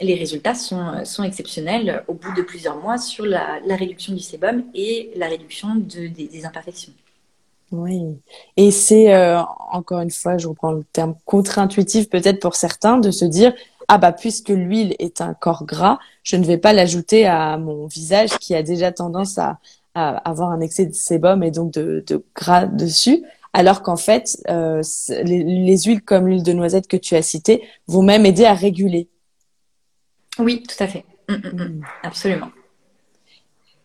les 0.00 0.14
résultats 0.14 0.54
sont, 0.54 1.04
sont, 1.04 1.24
exceptionnels 1.24 2.04
au 2.08 2.14
bout 2.14 2.32
de 2.36 2.42
plusieurs 2.42 2.76
mois 2.76 2.98
sur 2.98 3.24
la, 3.24 3.58
réduction 3.68 4.12
du 4.12 4.20
sébum 4.20 4.64
et 4.74 5.10
la 5.16 5.28
réduction 5.28 5.74
de, 5.76 6.08
des, 6.08 6.44
imperfections. 6.44 6.92
Oui, 7.72 8.00
et 8.56 8.70
c'est 8.70 9.14
euh, 9.14 9.40
encore 9.70 10.00
une 10.00 10.10
fois, 10.10 10.36
je 10.38 10.48
reprends 10.48 10.72
le 10.72 10.84
terme 10.92 11.14
contre-intuitif 11.24 12.10
peut-être 12.10 12.40
pour 12.40 12.56
certains 12.56 12.98
de 12.98 13.10
se 13.10 13.24
dire 13.24 13.52
ah 13.92 13.98
bah 13.98 14.12
puisque 14.12 14.50
l'huile 14.50 14.94
est 14.98 15.20
un 15.20 15.34
corps 15.34 15.64
gras, 15.64 15.98
je 16.22 16.36
ne 16.36 16.44
vais 16.44 16.58
pas 16.58 16.72
l'ajouter 16.72 17.26
à 17.26 17.58
mon 17.58 17.86
visage 17.86 18.30
qui 18.38 18.54
a 18.54 18.62
déjà 18.62 18.92
tendance 18.92 19.36
à, 19.38 19.58
à 19.94 20.16
avoir 20.28 20.50
un 20.50 20.60
excès 20.60 20.86
de 20.86 20.94
sébum 20.94 21.42
et 21.42 21.50
donc 21.50 21.72
de, 21.72 22.04
de 22.06 22.24
gras 22.34 22.66
dessus 22.66 23.24
alors 23.52 23.82
qu'en 23.82 23.96
fait, 23.96 24.40
euh, 24.48 24.82
les, 25.24 25.78
huiles 25.78 26.02
comme 26.02 26.28
l'huile 26.28 26.42
de 26.42 26.52
noisette 26.52 26.86
que 26.86 26.96
tu 26.96 27.16
as 27.16 27.22
citée 27.22 27.62
vont 27.88 28.02
même 28.02 28.24
aider 28.24 28.44
à 28.44 28.54
réguler. 28.54 29.08
Oui, 30.38 30.62
tout 30.62 30.82
à 30.82 30.86
fait. 30.86 31.04
Mm, 31.28 31.34
mm, 31.34 31.50
mm. 31.52 31.62
Mm. 31.62 31.82
Absolument. 32.04 32.50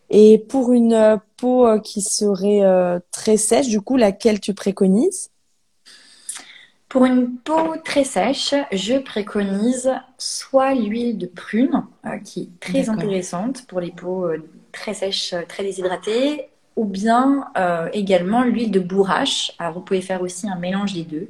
Et 0.08 0.38
pour 0.38 0.72
une 0.72 0.92
euh, 0.92 1.16
peau 1.36 1.66
euh, 1.66 1.80
qui 1.80 2.00
serait 2.00 2.62
très 3.10 3.36
sèche, 3.36 3.68
du 3.68 3.80
coup, 3.80 3.96
laquelle 3.96 4.38
tu 4.38 4.54
préconises? 4.54 5.30
Pour 6.88 7.04
une 7.04 7.36
peau 7.38 7.74
très 7.84 8.04
sèche, 8.04 8.54
je 8.72 8.98
préconise 8.98 9.92
soit 10.18 10.74
l'huile 10.74 11.18
de 11.18 11.26
prune, 11.26 11.84
qui 12.24 12.42
est 12.42 12.60
très 12.60 12.88
intéressante 12.88 13.66
pour 13.66 13.80
les 13.80 13.90
peaux 13.90 14.28
très 14.72 14.94
sèches, 14.94 15.34
très 15.48 15.64
déshydratées, 15.64 16.48
ou 16.76 16.84
bien 16.84 17.48
euh, 17.56 17.88
également 17.92 18.44
l'huile 18.44 18.70
de 18.70 18.80
bourrache. 18.80 19.52
Alors 19.58 19.74
vous 19.74 19.80
pouvez 19.80 20.02
faire 20.02 20.22
aussi 20.22 20.48
un 20.48 20.56
mélange 20.56 20.92
des 20.92 21.04
deux. 21.04 21.28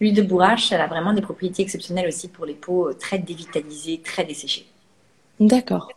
L'huile 0.00 0.14
de 0.14 0.22
bourrache, 0.22 0.72
elle 0.72 0.80
a 0.80 0.86
vraiment 0.86 1.12
des 1.12 1.20
propriétés 1.20 1.62
exceptionnelles 1.62 2.08
aussi 2.08 2.28
pour 2.28 2.46
les 2.46 2.54
peaux 2.54 2.88
euh, 2.88 2.94
très 2.94 3.18
dévitalisées, 3.18 4.00
très 4.02 4.24
desséchées. 4.24 4.66
D'accord. 5.40 5.90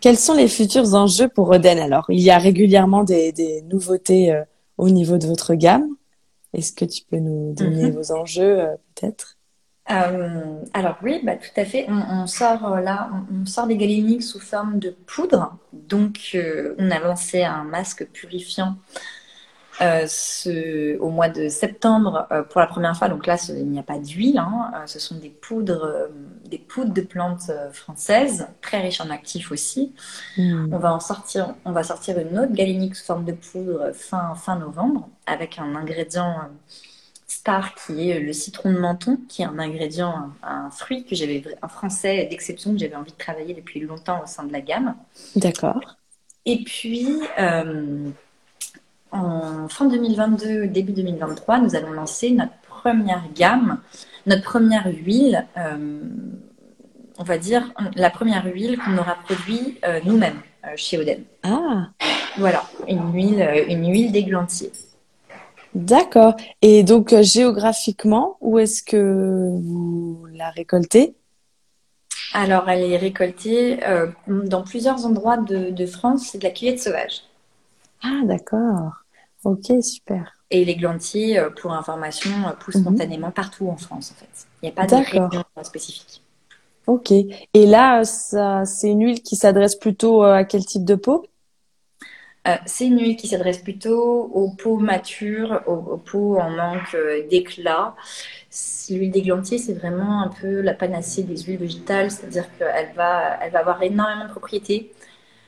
Quels 0.00 0.18
sont 0.18 0.34
les 0.34 0.48
futurs 0.48 0.94
enjeux 0.94 1.28
pour 1.28 1.48
Oden 1.48 1.78
alors? 1.78 2.04
Il 2.10 2.20
y 2.20 2.30
a 2.30 2.36
régulièrement 2.36 3.04
des, 3.04 3.62
nouveautés 3.70 4.32
euh, 4.32 4.44
au 4.76 4.90
niveau 4.90 5.16
de 5.16 5.26
votre 5.26 5.54
gamme? 5.54 5.88
Est-ce 6.54 6.72
que 6.72 6.84
tu 6.84 7.02
peux 7.04 7.18
nous 7.18 7.52
donner 7.54 7.90
mhm. 7.90 7.96
vos 7.96 8.12
enjeux 8.12 8.66
peut-être? 8.94 9.36
Euh, 9.90 10.62
alors 10.72 10.96
oui, 11.02 11.20
bah, 11.22 11.36
tout 11.36 11.60
à 11.60 11.64
fait. 11.64 11.86
On, 11.88 12.26
sort 12.26 12.72
euh, 12.72 12.80
là, 12.80 13.10
on, 13.30 13.44
sort 13.44 13.66
des 13.66 13.76
galéniques 13.76 14.22
sous 14.22 14.40
forme 14.40 14.78
de 14.78 14.90
poudre. 14.90 15.58
Donc, 15.72 16.30
euh, 16.34 16.74
on 16.78 16.90
a 16.90 16.98
lancé 16.98 17.42
un 17.42 17.64
masque 17.64 18.06
purifiant 18.06 18.76
ce, 19.78 20.98
au 20.98 21.10
mois 21.10 21.28
de 21.28 21.48
septembre 21.48 22.28
pour 22.50 22.60
la 22.60 22.66
première 22.66 22.96
fois. 22.96 23.08
Donc 23.08 23.26
là, 23.26 23.36
il 23.48 23.68
n'y 23.68 23.78
a 23.78 23.82
pas 23.82 23.98
d'huile. 23.98 24.38
Hein. 24.38 24.72
ce 24.86 24.98
sont 24.98 25.16
des 25.16 25.30
poudres, 25.30 26.08
des 26.44 26.58
poudres 26.58 26.92
de 26.92 27.00
plantes 27.00 27.50
françaises, 27.72 28.46
très 28.60 28.80
riches 28.80 29.00
en 29.00 29.10
actifs 29.10 29.50
aussi. 29.50 29.92
Hmm. 30.36 30.72
On 30.72 30.78
va 30.78 30.92
en 30.92 31.00
sortir, 31.00 31.54
on 31.64 31.72
va 31.72 31.82
sortir 31.82 32.18
une 32.18 32.38
autre 32.38 32.52
galénique 32.52 32.96
sous 32.96 33.04
forme 33.04 33.24
de 33.24 33.32
poudre 33.32 33.92
fin 33.92 34.34
fin 34.34 34.56
novembre 34.56 35.08
avec 35.26 35.58
un 35.58 35.74
ingrédient 35.74 36.36
star 37.26 37.74
qui 37.74 38.10
est 38.10 38.20
le 38.20 38.32
citron 38.32 38.72
de 38.72 38.78
menton, 38.78 39.18
qui 39.28 39.42
est 39.42 39.44
un 39.44 39.58
ingrédient, 39.58 40.30
un, 40.42 40.70
fruit 40.70 41.04
que 41.04 41.14
j'avais, 41.14 41.42
un 41.62 41.68
français 41.68 42.26
d'exception 42.30 42.72
que 42.72 42.78
j'avais 42.78 42.96
envie 42.96 43.12
de 43.12 43.18
travailler 43.18 43.54
depuis 43.54 43.80
longtemps 43.80 44.22
au 44.22 44.26
sein 44.26 44.44
de 44.44 44.52
la 44.52 44.60
gamme. 44.60 44.94
D'accord. 45.36 45.96
Et 46.46 46.62
puis, 46.64 47.20
euh, 47.38 48.10
en 49.14 49.68
fin 49.68 49.86
2022, 49.86 50.66
début 50.66 50.92
2023, 50.92 51.60
nous 51.60 51.74
allons 51.74 51.92
lancer 51.92 52.30
notre 52.30 52.52
première 52.68 53.24
gamme, 53.34 53.80
notre 54.26 54.42
première 54.42 54.86
huile, 54.86 55.46
euh, 55.56 56.02
on 57.18 57.24
va 57.24 57.38
dire 57.38 57.72
la 57.96 58.10
première 58.10 58.44
huile 58.44 58.78
qu'on 58.78 58.98
aura 58.98 59.14
produit 59.24 59.78
euh, 59.86 60.00
nous-mêmes 60.04 60.40
chez 60.76 60.98
Oden. 60.98 61.22
Ah. 61.42 61.88
Voilà, 62.38 62.64
une 62.88 63.12
huile, 63.14 63.46
une 63.68 63.90
huile 63.90 64.12
d'églantier. 64.12 64.72
D'accord. 65.74 66.36
Et 66.62 66.84
donc, 66.84 67.12
euh, 67.12 67.22
géographiquement, 67.22 68.36
où 68.40 68.58
est-ce 68.58 68.82
que 68.82 69.58
vous 69.60 70.26
la 70.32 70.50
récoltez? 70.50 71.16
Alors, 72.32 72.68
elle 72.68 72.92
est 72.92 72.96
récoltée 72.96 73.84
euh, 73.84 74.08
dans 74.28 74.62
plusieurs 74.62 75.04
endroits 75.04 75.36
de, 75.36 75.86
France. 75.86 76.28
C'est 76.30 76.38
de 76.38 76.44
la 76.44 76.50
cueillette 76.50 76.80
sauvage. 76.80 77.22
Ah, 78.02 78.20
d'accord. 78.24 79.03
Ok, 79.44 79.72
super. 79.82 80.34
Et 80.50 80.64
l'églantier, 80.64 81.38
euh, 81.38 81.50
pour 81.50 81.72
information, 81.72 82.30
pousse 82.60 82.76
mhm. 82.76 82.82
spontanément 82.82 83.30
partout 83.30 83.68
en 83.68 83.76
France, 83.76 84.12
en 84.12 84.18
fait. 84.18 84.46
Il 84.62 84.66
n'y 84.66 84.68
a 84.70 84.72
pas 84.72 84.86
de 84.86 84.96
région 84.96 85.44
spécifique. 85.62 86.22
Ok. 86.86 87.12
Et 87.12 87.66
là, 87.66 88.04
c'est 88.04 88.88
une 88.88 89.04
huile 89.04 89.22
qui 89.22 89.36
s'adresse 89.36 89.76
plutôt 89.76 90.22
à 90.22 90.44
quel 90.44 90.64
type 90.64 90.84
de 90.84 90.94
peau? 90.94 91.26
Euh, 92.46 92.56
c'est 92.66 92.86
une 92.86 93.00
huile 93.00 93.16
qui 93.16 93.26
s'adresse 93.26 93.58
plutôt 93.58 94.24
aux 94.24 94.50
peaux 94.50 94.76
matures, 94.76 95.62
aux, 95.66 95.96
peaux 95.96 96.38
en 96.38 96.50
manque 96.50 96.94
euh, 96.94 97.26
d'éclat. 97.28 97.94
L'huile 98.90 99.10
d'églantier, 99.10 99.56
c'est 99.56 99.72
vraiment 99.72 100.20
un 100.20 100.28
peu 100.28 100.60
la 100.60 100.74
panacée 100.74 101.22
des 101.22 101.38
huiles 101.38 101.58
végétales, 101.58 102.10
c'est-à-dire 102.10 102.44
qu'elle 102.58 102.92
va, 102.94 103.38
elle 103.40 103.50
va 103.50 103.60
avoir 103.60 103.82
énormément 103.82 104.26
de 104.26 104.30
propriétés. 104.30 104.92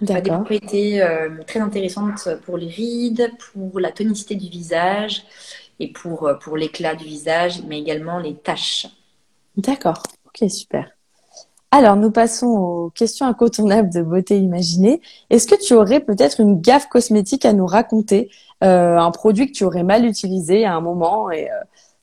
Des 0.01 0.21
propriétés 0.21 1.03
euh, 1.03 1.31
très 1.47 1.61
intéressantes 1.61 2.29
pour 2.45 2.59
les 2.59 2.69
rides, 2.69 3.31
pour 3.53 3.81
la 3.81 3.93
tonicité 3.93 4.35
du 4.35 4.49
visage 4.49 5.25
et 5.81 5.93
pour, 5.93 6.31
pour 6.43 6.57
l'éclat 6.57 6.95
du 6.95 7.05
visage, 7.05 7.63
mais 7.67 7.79
également 7.79 8.19
les 8.19 8.35
taches. 8.35 8.87
D'accord, 9.57 10.03
ok, 10.27 10.51
super. 10.51 10.91
Alors, 11.71 11.97
nous 11.97 12.11
passons 12.11 12.47
aux 12.47 12.91
questions 12.91 13.27
incontournables 13.27 13.93
de 13.93 14.01
beauté 14.01 14.39
imaginée. 14.39 15.01
Est-ce 15.31 15.47
que 15.47 15.61
tu 15.61 15.75
aurais 15.75 16.01
peut-être 16.01 16.41
une 16.41 16.61
gaffe 16.61 16.89
cosmétique 16.89 17.45
à 17.45 17.53
nous 17.53 17.67
raconter, 17.67 18.31
euh, 18.65 18.97
un 18.97 19.11
produit 19.11 19.49
que 19.49 19.53
tu 19.53 19.65
aurais 19.65 19.83
mal 19.83 20.07
utilisé 20.07 20.65
à 20.65 20.75
un 20.75 20.81
moment 20.81 21.31
et 21.31 21.51
euh, 21.51 21.55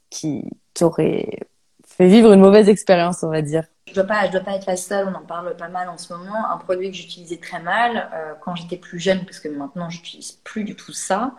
qui 0.10 0.44
t'aurait 0.74 1.40
fait 1.88 2.08
vivre 2.08 2.34
une 2.34 2.42
mauvaise 2.42 2.70
expérience, 2.70 3.24
on 3.24 3.30
va 3.30 3.42
dire? 3.42 3.64
Je 3.94 4.02
dois 4.02 4.08
pas, 4.08 4.26
je 4.26 4.32
dois 4.32 4.42
pas 4.42 4.56
être 4.56 4.66
la 4.66 4.76
seule. 4.76 5.08
On 5.08 5.16
en 5.16 5.26
parle 5.26 5.56
pas 5.56 5.70
mal 5.70 5.90
en 5.90 5.98
ce 5.98 6.14
moment. 6.14 6.50
Un 6.52 6.58
produit 6.58 6.92
que 6.92 6.98
j'utilisais 6.98 7.38
très 7.38 7.62
mal 7.62 8.10
euh, 8.14 8.34
quand 8.42 8.56
j'étais 8.56 8.78
plus 8.78 9.00
jeune, 9.00 9.24
parce 9.26 9.40
que 9.40 9.48
maintenant 9.48 9.90
j'utilise 9.90 10.34
plus 10.44 10.64
du 10.64 10.76
tout 10.76 10.94
ça. 10.94 11.36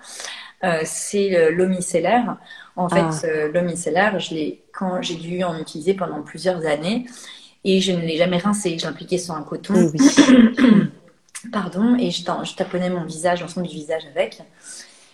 c'est 0.85 1.51
l'eau 1.51 1.67
micellaire. 1.67 2.39
En 2.77 2.89
fait, 2.89 3.27
ah. 3.29 3.49
l'eau 3.53 3.63
micellaire, 3.63 4.19
je 4.19 4.35
l'ai 4.35 4.65
quand 4.73 5.03
j'ai 5.03 5.17
dû 5.17 5.45
en 5.45 5.59
utiliser 5.59 5.95
pendant 5.95 6.23
plusieurs 6.23 6.65
années 6.67 7.07
et 7.65 7.81
je 7.81 7.93
ne 7.93 8.01
l'ai 8.01 8.17
jamais 8.17 8.39
rincé. 8.39 8.79
Je 8.79 8.87
l'appliquais 8.87 9.19
sur 9.19 9.35
un 9.35 9.43
coton. 9.43 9.75
Pardon, 11.53 11.97
et 11.97 12.11
je, 12.11 12.23
je 12.23 12.57
taponnais 12.57 12.91
mon 12.91 13.05
visage, 13.05 13.43
l'ensemble 13.43 13.67
du 13.67 13.75
visage 13.75 14.03
avec. 14.07 14.43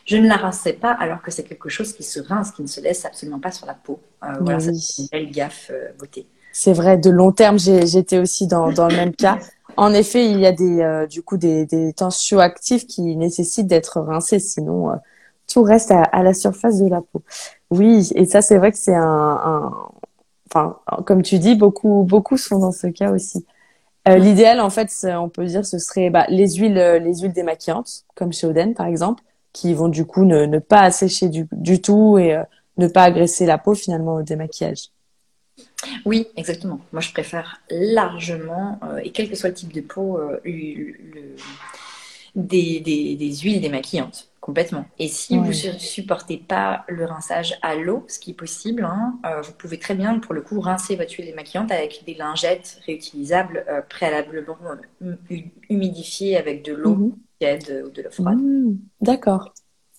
Je 0.04 0.16
ne 0.16 0.26
la 0.26 0.36
rinçais 0.36 0.72
pas 0.72 0.92
alors 0.92 1.22
que 1.22 1.30
c'est 1.30 1.44
quelque 1.44 1.68
chose 1.68 1.92
qui 1.92 2.02
se 2.02 2.20
rince, 2.20 2.50
qui 2.50 2.62
ne 2.62 2.66
se 2.66 2.80
laisse 2.80 3.04
absolument 3.04 3.38
pas 3.38 3.52
sur 3.52 3.66
la 3.66 3.74
peau. 3.74 4.00
Euh, 4.24 4.32
voilà, 4.40 4.58
c'est 4.58 5.02
une 5.02 5.08
belle 5.10 5.30
gaffe 5.30 5.70
euh, 5.72 5.92
beauté. 5.98 6.26
C'est 6.52 6.72
vrai, 6.72 6.98
de 6.98 7.10
long 7.10 7.32
terme, 7.32 7.58
j'étais 7.58 8.18
aussi 8.18 8.46
dans, 8.46 8.72
dans, 8.72 8.88
le 8.88 8.96
même 8.96 9.14
cas. 9.14 9.38
En 9.76 9.92
effet, 9.94 10.28
il 10.30 10.40
y 10.40 10.46
a 10.46 10.52
des, 10.52 10.80
euh, 10.80 11.06
du 11.06 11.22
coup 11.22 11.36
des, 11.36 11.64
des 11.64 11.92
tensioactifs 11.92 12.86
qui 12.86 13.16
nécessitent 13.16 13.68
d'être 13.68 14.00
rincés, 14.00 14.40
sinon 14.40 14.90
tout 15.46 15.62
reste 15.62 15.90
à, 15.90 16.02
à, 16.02 16.22
la 16.22 16.34
surface 16.34 16.78
de 16.78 16.88
la 16.88 17.00
peau. 17.00 17.22
Oui, 17.70 18.10
et 18.14 18.26
ça, 18.26 18.42
c'est 18.42 18.58
vrai 18.58 18.72
que 18.72 18.78
c'est 18.78 18.94
un, 18.94 19.02
un, 19.02 19.72
enfin, 20.48 20.78
comme 21.06 21.22
tu 21.22 21.38
dis, 21.38 21.54
beaucoup, 21.54 22.04
beaucoup 22.06 22.36
sont 22.36 22.58
dans 22.58 22.72
ce 22.72 22.88
cas 22.88 23.12
aussi. 23.12 23.44
Euh, 24.08 24.16
l'idéal, 24.16 24.60
en 24.60 24.70
fait, 24.70 24.90
on 25.04 25.28
peut 25.28 25.44
dire, 25.44 25.64
ce 25.66 25.78
serait 25.78 26.10
bah, 26.10 26.26
les 26.28 26.54
huiles, 26.54 26.78
euh, 26.78 26.98
les 26.98 27.20
huiles 27.20 27.32
démaquillantes, 27.32 28.04
comme 28.14 28.32
chez 28.32 28.46
Oden, 28.46 28.74
par 28.74 28.86
exemple, 28.86 29.22
qui 29.52 29.74
vont 29.74 29.88
du 29.88 30.06
coup 30.06 30.24
ne, 30.24 30.58
pas 30.58 30.80
assécher 30.80 31.28
du, 31.28 31.46
du 31.52 31.80
tout 31.80 32.18
et 32.18 32.34
euh, 32.34 32.42
ne 32.78 32.88
pas 32.88 33.02
agresser 33.02 33.46
la 33.46 33.58
peau 33.58 33.74
finalement 33.74 34.14
au 34.14 34.22
démaquillage. 34.22 34.90
Oui, 36.04 36.26
exactement. 36.36 36.80
Moi, 36.92 37.00
je 37.00 37.12
préfère 37.12 37.60
largement, 37.70 38.80
et 39.02 39.10
quel 39.12 39.28
que 39.28 39.36
soit 39.36 39.50
le 39.50 39.54
type 39.54 39.72
de 39.72 39.80
peau, 39.80 40.20
des, 42.34 42.80
des, 42.80 43.16
des 43.16 43.36
huiles 43.36 43.60
démaquillantes. 43.60 44.30
Complètement. 44.40 44.86
Et 44.98 45.06
si 45.08 45.36
vous 45.36 45.48
ne 45.48 45.52
supportez 45.52 46.38
pas 46.38 46.84
le 46.88 47.04
rinçage 47.04 47.58
à 47.60 47.74
l'eau, 47.74 48.04
ce 48.08 48.18
qui 48.18 48.30
est 48.30 48.34
possible, 48.34 48.84
hein, 48.84 49.18
euh, 49.26 49.42
vous 49.42 49.52
pouvez 49.52 49.78
très 49.78 49.94
bien, 49.94 50.18
pour 50.18 50.32
le 50.32 50.40
coup, 50.40 50.58
rincer 50.60 50.96
votre 50.96 51.12
huile 51.12 51.26
démaquillante 51.26 51.70
avec 51.70 52.04
des 52.06 52.14
lingettes 52.14 52.80
réutilisables 52.86 53.66
euh, 53.68 53.82
préalablement 53.82 54.56
euh, 55.02 55.14
humidifiées 55.68 56.38
avec 56.38 56.64
de 56.64 56.72
l'eau 56.72 56.94
mhm. 56.94 57.12
tiède 57.38 57.84
ou 57.86 57.90
de 57.90 58.02
l'eau 58.02 58.10
froide. 58.10 58.38
Mmh. 58.38 58.78
D'accord. 59.02 59.52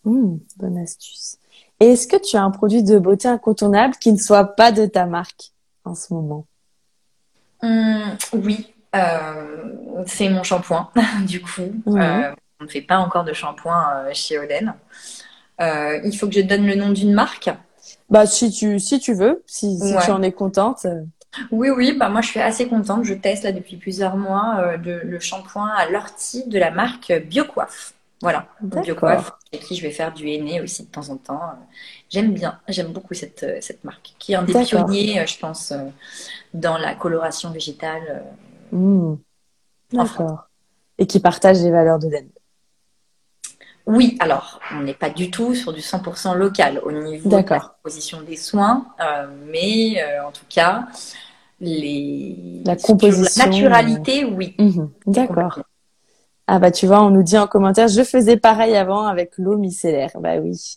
Mmh, 0.05 0.37
bonne 0.57 0.77
astuce. 0.79 1.37
Est-ce 1.79 2.07
que 2.07 2.17
tu 2.17 2.35
as 2.35 2.43
un 2.43 2.51
produit 2.51 2.81
de 2.81 2.97
beauté 2.97 3.27
incontournable 3.27 3.95
qui 4.01 4.11
ne 4.11 4.17
soit 4.17 4.55
pas 4.55 4.71
de 4.71 4.87
ta 4.87 5.05
marque? 5.05 5.53
En 5.83 5.95
ce 5.95 6.13
moment 6.13 6.45
Hum, 7.63 8.17
oui, 8.33 8.73
euh, 8.95 10.03
c'est 10.07 10.29
mon 10.29 10.43
shampoing, 10.43 10.89
du 11.27 11.41
coup. 11.41 11.71
Euh, 11.87 12.31
on 12.59 12.63
ne 12.63 12.69
fait 12.69 12.81
pas 12.81 12.97
encore 12.97 13.23
de 13.23 13.33
shampoing 13.33 13.93
euh, 13.95 14.09
chez 14.13 14.39
Oden. 14.39 14.73
il 15.59 16.17
faut 16.17 16.27
que 16.27 16.33
je 16.33 16.41
donne 16.41 16.65
le 16.65 16.75
nom 16.75 16.89
d'une 16.89 17.13
marque. 17.13 17.49
Bah, 18.09 18.25
si 18.25 18.51
tu, 18.51 18.79
si 18.79 18.99
tu 18.99 19.13
veux, 19.13 19.43
si, 19.45 19.77
si 19.77 19.95
tu 20.03 20.11
en 20.11 20.21
es 20.21 20.31
contente. 20.31 20.85
Oui, 21.51 21.69
oui, 21.69 21.93
bah 21.97 22.09
moi 22.09 22.19
je 22.19 22.27
suis 22.27 22.41
assez 22.41 22.67
contente. 22.67 23.05
Je 23.05 23.13
teste 23.13 23.43
là 23.43 23.53
depuis 23.53 23.77
plusieurs 23.77 24.17
mois 24.17 24.75
le 24.83 25.19
shampoing 25.19 25.69
à 25.69 25.89
l'ortie 25.89 26.45
de 26.47 26.59
la 26.59 26.71
marque 26.71 27.13
BioCoiffe. 27.29 27.93
Voilà, 28.21 28.47
BioCoiffe, 28.61 29.31
avec 29.51 29.65
qui 29.65 29.75
je 29.75 29.81
vais 29.81 29.91
faire 29.91 30.13
du 30.13 30.27
henné 30.27 30.61
aussi 30.61 30.83
de 30.83 30.91
temps 30.91 31.09
en 31.09 31.17
temps. 31.17 31.41
J'aime 32.09 32.33
bien, 32.33 32.59
j'aime 32.67 32.91
beaucoup 32.91 33.15
cette, 33.15 33.45
cette 33.61 33.83
marque, 33.83 34.13
qui 34.19 34.33
est 34.33 34.35
un 34.35 34.43
des 34.43 34.53
pionniers, 34.53 35.25
je 35.25 35.39
pense, 35.39 35.73
dans 36.53 36.77
la 36.77 36.93
coloration 36.93 37.49
végétale 37.49 38.23
Mmh. 38.71 39.15
D'accord. 39.93 40.47
Et 40.97 41.05
qui 41.05 41.19
partagent 41.19 41.61
les 41.61 41.71
valeurs 41.71 41.99
de 41.99 42.09
Den. 42.09 42.27
Oui, 43.87 44.15
alors 44.19 44.59
on 44.73 44.81
n'est 44.81 44.93
pas 44.93 45.09
du 45.09 45.31
tout 45.31 45.55
sur 45.55 45.73
du 45.73 45.81
100% 45.81 46.35
local 46.35 46.79
au 46.83 46.91
niveau 46.91 47.29
de 47.29 47.35
la 47.35 47.43
composition 47.43 48.21
des 48.21 48.37
soins, 48.37 48.85
euh, 49.01 49.27
mais 49.51 50.01
euh, 50.01 50.25
en 50.25 50.31
tout 50.31 50.45
cas, 50.47 50.87
les... 51.59 52.61
la 52.63 52.75
composition, 52.75 53.43
la 53.43 53.51
naturalité, 53.51 54.23
oui. 54.23 54.55
Mmh. 54.59 54.85
D'accord. 55.07 55.59
Ah 56.53 56.59
bah 56.59 56.69
tu 56.69 56.85
vois, 56.85 57.01
on 57.01 57.11
nous 57.11 57.23
dit 57.23 57.37
en 57.37 57.47
commentaire, 57.47 57.87
je 57.87 58.03
faisais 58.03 58.35
pareil 58.35 58.75
avant 58.75 59.05
avec 59.05 59.37
l'eau 59.37 59.57
micellaire. 59.57 60.11
Bah 60.19 60.35
oui. 60.35 60.75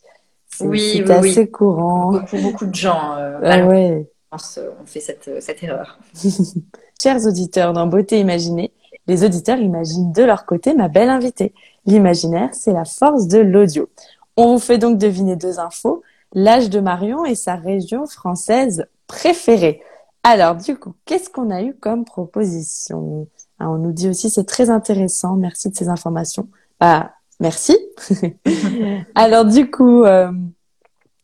Oui, 0.61 1.03
c'est 1.05 1.11
assez 1.11 1.51
courant. 1.51 2.13
Beaucoup, 2.13 2.39
beaucoup 2.39 2.67
de 2.67 2.75
gens. 2.77 3.17
Euh, 3.17 3.41
ah 3.43 3.67
ouais. 3.67 4.09
On 4.31 4.87
fait 4.87 5.01
cette, 5.01 5.29
cette 5.41 5.65
erreur. 5.65 5.99
Chers 7.03 7.27
auditeurs 7.27 7.73
dans 7.73 7.89
Beauté 7.89 8.21
Imaginée, 8.21 8.73
les 9.09 9.25
auditeurs 9.25 9.59
imaginent 9.59 10.13
de 10.13 10.23
leur 10.23 10.47
côté 10.47 10.75
ma 10.75 10.87
belle 10.87 11.11
invitée. 11.11 11.53
L'imaginaire, 11.87 12.51
c'est 12.53 12.73
la 12.73 12.85
force 12.85 13.27
de 13.27 13.41
l'audio. 13.41 13.89
On 14.37 14.53
vous 14.53 14.61
fait 14.61 14.79
donc 14.79 14.97
deviner 14.97 15.35
deux 15.35 15.59
infos, 15.59 16.03
l'âge 16.35 16.71
de 16.71 16.79
Marion 16.79 17.25
et 17.25 17.35
sa 17.35 17.57
région 17.57 18.07
française 18.07 18.87
préférée. 19.09 19.83
Alors, 20.23 20.55
du 20.55 20.77
coup, 20.77 20.95
qu'est-ce 21.05 21.31
qu'on 21.31 21.51
a 21.51 21.63
eu 21.63 21.75
comme 21.75 22.05
proposition? 22.05 23.27
Ah, 23.59 23.71
On 23.71 23.79
nous 23.79 23.93
dit 23.93 24.09
aussi, 24.09 24.31
c'est 24.31 24.45
très 24.45 24.71
intéressant, 24.71 25.37
merci 25.37 25.71
de 25.71 25.75
ces 25.75 25.89
informations. 25.89 26.49
Bah, 26.81 27.13
merci. 27.41 27.77
Alors, 29.15 29.45
du 29.45 29.71
coup, 29.71 30.05
euh, 30.05 30.31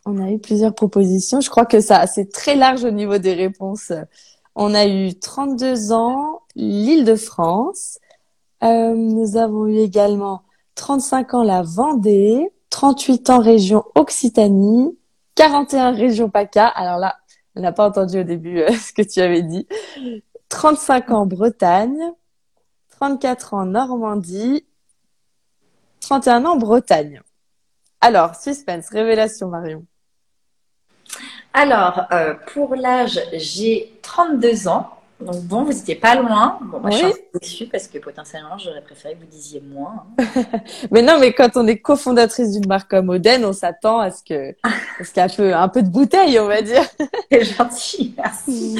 on 0.06 0.18
a 0.22 0.30
eu 0.30 0.38
plusieurs 0.38 0.74
propositions. 0.74 1.40
Je 1.40 1.50
crois 1.50 1.66
que 1.66 1.80
ça, 1.80 2.06
c'est 2.06 2.30
très 2.32 2.56
large 2.56 2.84
au 2.84 2.90
niveau 2.90 3.18
des 3.18 3.34
réponses. 3.34 3.92
On 4.54 4.74
a 4.74 4.86
eu 4.86 5.14
32 5.14 5.92
ans, 5.92 6.40
l'île 6.56 7.04
de 7.04 7.14
France. 7.14 7.98
Euh, 8.62 8.94
nous 8.94 9.36
avons 9.36 9.66
eu 9.66 9.78
également 9.78 10.42
35 10.74 11.34
ans 11.34 11.42
la 11.42 11.62
Vendée, 11.62 12.50
38 12.70 13.30
ans 13.30 13.40
région 13.40 13.84
Occitanie, 13.94 14.96
41 15.34 15.92
région 15.92 16.30
PACA. 16.30 16.66
Alors 16.66 16.98
là, 16.98 17.16
on 17.56 17.60
n'a 17.60 17.72
pas 17.72 17.88
entendu 17.88 18.20
au 18.20 18.22
début 18.22 18.60
euh, 18.60 18.70
ce 18.72 18.92
que 18.92 19.02
tu 19.02 19.20
avais 19.20 19.42
dit. 19.42 19.66
35 20.50 21.10
ans 21.12 21.26
Bretagne, 21.26 22.12
34 22.90 23.54
ans 23.54 23.64
Normandie, 23.64 24.66
31 26.00 26.44
ans 26.44 26.56
Bretagne. 26.56 27.22
Alors, 28.00 28.34
suspense, 28.34 28.90
révélation 28.90 29.48
Marion. 29.48 29.86
Alors, 31.54 32.06
euh, 32.12 32.34
pour 32.52 32.74
l'âge, 32.74 33.20
j'ai 33.32 33.98
32 34.02 34.68
ans. 34.68 34.99
Donc 35.20 35.42
bon, 35.44 35.64
vous 35.64 35.72
n'étiez 35.72 35.96
pas 35.96 36.14
loin. 36.14 36.58
Bon, 36.62 36.80
moi, 36.80 36.90
je 36.90 36.96
suis 36.96 37.14
déçue 37.40 37.66
parce 37.66 37.86
que 37.88 37.98
potentiellement, 37.98 38.56
j'aurais 38.56 38.80
préféré 38.80 39.14
que 39.14 39.20
vous 39.20 39.30
disiez 39.30 39.60
moins. 39.60 40.06
Hein. 40.18 40.42
mais 40.90 41.02
non, 41.02 41.18
mais 41.20 41.32
quand 41.32 41.56
on 41.56 41.66
est 41.66 41.78
cofondatrice 41.78 42.52
d'une 42.52 42.66
marque 42.66 42.90
comme 42.90 43.10
Oden, 43.10 43.44
on 43.44 43.52
s'attend 43.52 43.98
à 43.98 44.10
ce 44.10 44.22
que, 44.22 44.54
à 44.62 45.04
ce 45.04 45.12
qu'il 45.12 45.22
y 45.22 45.26
ait 45.26 45.30
un 45.30 45.36
peu, 45.36 45.54
un 45.54 45.68
peu 45.68 45.82
de 45.82 45.88
bouteille, 45.88 46.38
on 46.38 46.46
va 46.46 46.62
dire. 46.62 46.84
C'est 47.30 47.44
gentil, 47.44 48.14
merci. 48.16 48.78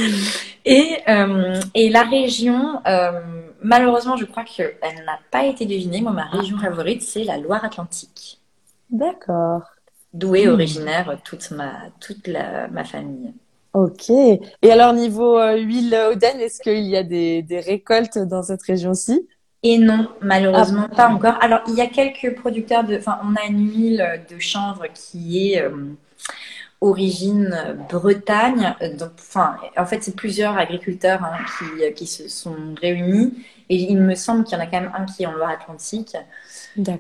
Et, 0.65 0.99
euh, 1.09 1.61
et 1.75 1.91
la 1.91 2.05
région, 2.05 2.81
euh, 2.87 3.21
malheureusement, 3.63 4.17
je 4.17 4.25
crois 4.25 4.45
qu'elle 4.45 5.05
n'a 5.05 5.19
pas 5.31 5.45
été 5.45 5.67
devinée. 5.67 6.01
Moi, 6.01 6.13
ma 6.13 6.25
région 6.25 6.57
ah. 6.61 6.65
favorite, 6.65 7.03
c'est 7.03 7.25
la 7.25 7.37
Loire-Atlantique. 7.37 8.41
D'accord. 8.91 9.63
D'où 10.13 10.35
est 10.35 10.47
hmm. 10.47 10.53
originaire 10.53 11.19
toute 11.25 11.51
ma, 11.53 11.73
toute 12.01 12.27
la, 12.27 12.69
ma 12.69 12.85
famille. 12.85 13.33
Ok. 13.73 14.11
Et 14.11 14.73
alors, 14.73 14.93
niveau 14.93 15.39
euh, 15.39 15.57
huile 15.57 15.95
Oden, 16.11 16.41
est-ce 16.41 16.61
qu'il 16.61 16.87
y 16.87 16.97
a 16.97 17.03
des, 17.03 17.43
des, 17.43 17.61
récoltes 17.61 18.19
dans 18.19 18.43
cette 18.43 18.63
région-ci? 18.63 19.29
Et 19.63 19.79
non, 19.79 20.09
malheureusement, 20.21 20.89
ah. 20.91 20.95
pas 20.97 21.09
encore. 21.09 21.37
Alors, 21.41 21.61
il 21.69 21.75
y 21.75 21.81
a 21.81 21.87
quelques 21.87 22.35
producteurs 22.35 22.85
de. 22.85 22.97
Enfin, 22.97 23.21
on 23.25 23.37
a 23.37 23.47
une 23.49 23.71
huile 23.71 24.23
de 24.29 24.39
chanvre 24.39 24.87
qui 24.93 25.53
est. 25.53 25.63
Euh, 25.63 25.71
origine 26.81 27.55
Bretagne. 27.91 28.75
Donc, 28.99 29.11
enfin, 29.19 29.57
en 29.77 29.85
fait, 29.85 30.03
c'est 30.03 30.17
plusieurs 30.17 30.57
agriculteurs 30.57 31.23
hein, 31.23 31.37
qui, 31.59 31.93
qui, 31.95 32.07
se 32.07 32.29
sont 32.29 32.57
réunis. 32.81 33.35
Et 33.69 33.77
il 33.77 33.99
me 33.99 34.15
semble 34.15 34.45
qu'il 34.45 34.57
y 34.57 34.61
en 34.61 34.65
a 34.65 34.67
quand 34.67 34.81
même 34.81 34.93
un 34.97 35.05
qui 35.05 35.23
est 35.23 35.27
en 35.27 35.33
Loire-Atlantique. 35.33 36.17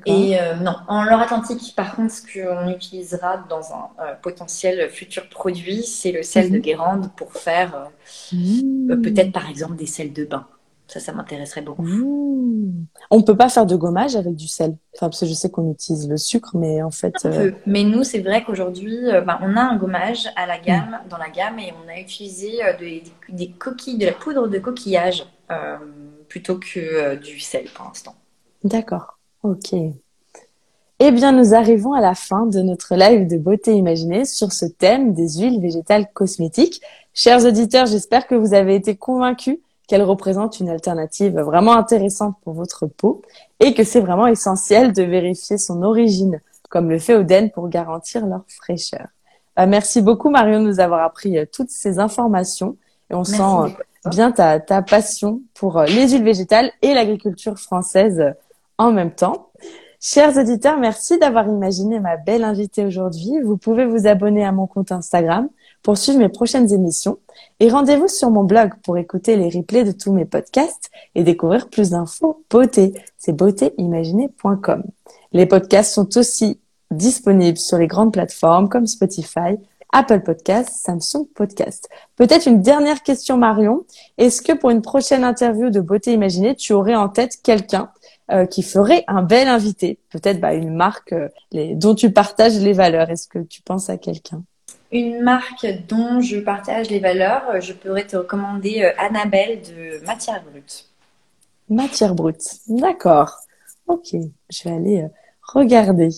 Et 0.06 0.38
euh, 0.38 0.54
non, 0.56 0.74
en 0.88 1.04
Loire 1.04 1.20
Atlantique, 1.20 1.74
par 1.76 1.96
contre, 1.96 2.12
ce 2.12 2.22
qu'on 2.22 2.70
utilisera 2.70 3.44
dans 3.48 3.72
un 3.72 3.88
euh, 4.00 4.14
potentiel 4.20 4.90
futur 4.90 5.28
produit, 5.28 5.82
c'est 5.82 6.12
le 6.12 6.22
sel 6.22 6.50
de 6.50 6.56
mhm. 6.56 6.62
Guérande 6.62 7.10
pour 7.16 7.32
faire 7.32 7.88
euh, 8.32 8.36
mmh. 8.36 9.02
peut-être 9.02 9.32
par 9.32 9.48
exemple 9.48 9.76
des 9.76 9.86
sels 9.86 10.12
de 10.12 10.24
bain. 10.24 10.46
Ça, 10.88 10.98
ça 10.98 11.12
m'intéresserait 11.12 11.62
beaucoup. 11.62 11.82
Mmh. 11.82 12.86
On 13.12 13.22
peut 13.22 13.36
pas 13.36 13.48
faire 13.48 13.64
de 13.64 13.76
gommage 13.76 14.16
avec 14.16 14.34
du 14.34 14.48
sel. 14.48 14.76
Enfin, 14.96 15.08
parce 15.08 15.20
que 15.20 15.26
je 15.26 15.34
sais 15.34 15.48
qu'on 15.48 15.70
utilise 15.70 16.08
le 16.08 16.16
sucre, 16.16 16.56
mais 16.56 16.82
en 16.82 16.90
fait. 16.90 17.14
Mais 17.64 17.84
nous, 17.84 18.02
c'est 18.02 18.18
vrai 18.18 18.42
qu'aujourd'hui, 18.42 18.98
ben, 19.24 19.38
on 19.40 19.56
a 19.56 19.60
un 19.60 19.76
gommage 19.76 20.28
à 20.34 20.46
la 20.46 20.58
gamme, 20.58 20.98
dans 21.08 21.18
la 21.18 21.30
gamme, 21.30 21.60
et 21.60 21.72
on 21.84 21.88
a 21.88 22.00
utilisé 22.00 22.58
des, 22.80 23.04
des, 23.28 23.50
coquilles, 23.50 23.98
de 23.98 24.06
la 24.06 24.12
poudre 24.12 24.48
de 24.48 24.58
coquillage 24.58 25.24
plutôt 26.28 26.58
que 26.58 27.14
du 27.16 27.38
sel 27.38 27.66
pour 27.72 27.86
l'instant. 27.86 28.16
D'accord. 28.64 29.19
Ok. 29.42 29.74
Eh 31.02 31.12
bien, 31.12 31.32
nous 31.32 31.54
arrivons 31.54 31.94
à 31.94 32.00
la 32.02 32.14
fin 32.14 32.44
de 32.44 32.60
notre 32.60 32.94
live 32.94 33.26
de 33.26 33.38
beauté 33.38 33.72
imaginée 33.72 34.26
sur 34.26 34.52
ce 34.52 34.66
thème 34.66 35.14
des 35.14 35.38
huiles 35.38 35.60
végétales 35.60 36.12
cosmétiques. 36.12 36.82
Chers 37.14 37.46
auditeurs, 37.46 37.86
j'espère 37.86 38.26
que 38.26 38.34
vous 38.34 38.52
avez 38.52 38.74
été 38.74 38.96
convaincus 38.96 39.58
qu'elles 39.88 40.02
représentent 40.02 40.60
une 40.60 40.68
alternative 40.68 41.40
vraiment 41.40 41.72
intéressante 41.72 42.36
pour 42.44 42.52
votre 42.52 42.86
peau 42.86 43.22
et 43.60 43.72
que 43.72 43.82
c'est 43.82 44.00
vraiment 44.00 44.26
essentiel 44.26 44.92
de 44.92 45.02
vérifier 45.02 45.56
son 45.56 45.82
origine, 45.82 46.42
comme 46.68 46.90
le 46.90 46.98
fait 46.98 47.14
Oden 47.14 47.50
pour 47.50 47.70
garantir 47.70 48.26
leur 48.26 48.44
fraîcheur. 48.46 49.06
Bah, 49.56 49.64
merci 49.64 50.02
beaucoup 50.02 50.28
Marion 50.28 50.60
de 50.60 50.66
nous 50.66 50.80
avoir 50.80 51.00
appris 51.00 51.38
euh, 51.38 51.46
toutes 51.50 51.70
ces 51.70 51.98
informations 51.98 52.76
et 53.10 53.14
on 53.14 53.24
sent 53.24 53.42
euh, 53.42 54.10
bien 54.10 54.32
ta, 54.32 54.60
ta 54.60 54.82
passion 54.82 55.40
pour 55.54 55.78
euh, 55.78 55.86
les 55.86 56.10
huiles 56.10 56.24
végétales 56.24 56.70
et 56.82 56.94
l'agriculture 56.94 57.58
française 57.58 58.34
en 58.80 58.92
même 58.92 59.10
temps. 59.12 59.50
Chers 60.00 60.38
auditeurs, 60.38 60.78
merci 60.78 61.18
d'avoir 61.18 61.46
imaginé 61.46 62.00
ma 62.00 62.16
belle 62.16 62.44
invitée 62.44 62.86
aujourd'hui. 62.86 63.38
Vous 63.44 63.58
pouvez 63.58 63.84
vous 63.84 64.06
abonner 64.06 64.42
à 64.42 64.52
mon 64.52 64.66
compte 64.66 64.90
Instagram 64.90 65.50
pour 65.82 65.98
suivre 65.98 66.18
mes 66.18 66.30
prochaines 66.30 66.72
émissions 66.72 67.18
et 67.60 67.68
rendez-vous 67.68 68.08
sur 68.08 68.30
mon 68.30 68.42
blog 68.42 68.72
pour 68.82 68.96
écouter 68.96 69.36
les 69.36 69.50
replays 69.50 69.84
de 69.84 69.92
tous 69.92 70.12
mes 70.12 70.24
podcasts 70.24 70.90
et 71.14 71.22
découvrir 71.22 71.68
plus 71.68 71.90
d'infos 71.90 72.42
beauté. 72.48 72.94
C'est 73.18 73.34
beautéimaginée.com. 73.34 74.82
Les 75.32 75.44
podcasts 75.44 75.92
sont 75.92 76.16
aussi 76.16 76.58
disponibles 76.90 77.58
sur 77.58 77.76
les 77.76 77.86
grandes 77.86 78.14
plateformes 78.14 78.70
comme 78.70 78.86
Spotify, 78.86 79.58
Apple 79.92 80.20
Podcasts, 80.20 80.86
Samsung 80.86 81.26
Podcast. 81.34 81.90
Peut-être 82.16 82.46
une 82.46 82.62
dernière 82.62 83.02
question 83.02 83.36
Marion. 83.36 83.84
Est-ce 84.16 84.40
que 84.40 84.52
pour 84.52 84.70
une 84.70 84.80
prochaine 84.80 85.24
interview 85.24 85.68
de 85.68 85.80
Beauté 85.80 86.14
Imaginée, 86.14 86.54
tu 86.54 86.72
aurais 86.72 86.94
en 86.94 87.10
tête 87.10 87.42
quelqu'un 87.42 87.90
euh, 88.32 88.46
qui 88.46 88.62
ferait 88.62 89.04
un 89.08 89.22
bel 89.22 89.48
invité 89.48 89.98
Peut-être 90.10 90.40
bah, 90.40 90.54
une 90.54 90.74
marque 90.74 91.12
euh, 91.12 91.28
dont 91.74 91.96
tu 91.96 92.12
partages 92.12 92.58
les 92.58 92.72
valeurs. 92.72 93.10
Est-ce 93.10 93.26
que 93.26 93.40
tu 93.40 93.60
penses 93.60 93.90
à 93.90 93.96
quelqu'un? 93.96 94.42
Une 94.92 95.20
marque 95.22 95.66
dont 95.88 96.20
je 96.20 96.38
partage 96.38 96.90
les 96.90 97.00
valeurs, 97.00 97.42
euh, 97.54 97.60
je 97.60 97.72
pourrais 97.72 98.06
te 98.06 98.16
recommander 98.16 98.82
Annabelle 98.98 99.60
de 99.62 100.04
Matière 100.06 100.42
Brute. 100.44 100.86
Matière 101.68 102.14
Brute, 102.14 102.44
d'accord. 102.68 103.34
Ok, 103.88 104.14
je 104.48 104.68
vais 104.68 104.74
aller 104.76 105.06
regarder. 105.42 106.10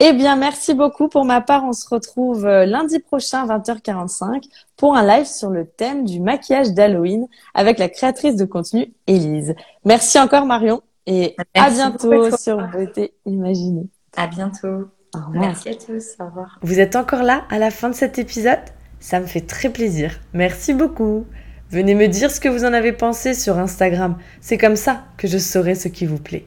Eh 0.00 0.12
bien, 0.12 0.34
merci 0.34 0.74
beaucoup. 0.74 1.08
Pour 1.08 1.24
ma 1.24 1.40
part, 1.40 1.64
on 1.64 1.72
se 1.72 1.88
retrouve 1.88 2.44
lundi 2.44 2.98
prochain, 2.98 3.46
20h45, 3.46 4.44
pour 4.76 4.96
un 4.96 5.06
live 5.06 5.26
sur 5.26 5.50
le 5.50 5.64
thème 5.64 6.04
du 6.04 6.18
maquillage 6.18 6.72
d'Halloween 6.72 7.28
avec 7.54 7.78
la 7.78 7.88
créatrice 7.88 8.34
de 8.34 8.44
contenu, 8.44 8.92
Élise. 9.06 9.54
Merci 9.84 10.18
encore, 10.18 10.44
Marion. 10.44 10.82
Et 11.06 11.36
à 11.54 11.70
bientôt 11.70 12.36
sur 12.36 12.58
Beauté 12.68 13.14
Imaginée. 13.26 13.88
À 14.16 14.26
bientôt. 14.26 14.88
Merci 15.32 15.70
à 15.70 15.74
tous. 15.74 16.16
Au 16.20 16.26
revoir. 16.26 16.58
Vous 16.62 16.80
êtes 16.80 16.96
encore 16.96 17.22
là 17.22 17.44
à 17.50 17.58
la 17.58 17.70
fin 17.70 17.88
de 17.90 17.94
cet 17.94 18.18
épisode? 18.18 18.60
Ça 19.00 19.20
me 19.20 19.26
fait 19.26 19.40
très 19.40 19.68
plaisir. 19.70 20.20
Merci 20.32 20.74
beaucoup. 20.74 21.26
Venez 21.70 21.94
me 21.94 22.06
dire 22.06 22.30
ce 22.30 22.38
que 22.38 22.48
vous 22.48 22.64
en 22.64 22.72
avez 22.72 22.92
pensé 22.92 23.34
sur 23.34 23.58
Instagram. 23.58 24.16
C'est 24.40 24.58
comme 24.58 24.76
ça 24.76 25.04
que 25.16 25.26
je 25.26 25.38
saurai 25.38 25.74
ce 25.74 25.88
qui 25.88 26.06
vous 26.06 26.18
plaît. 26.18 26.46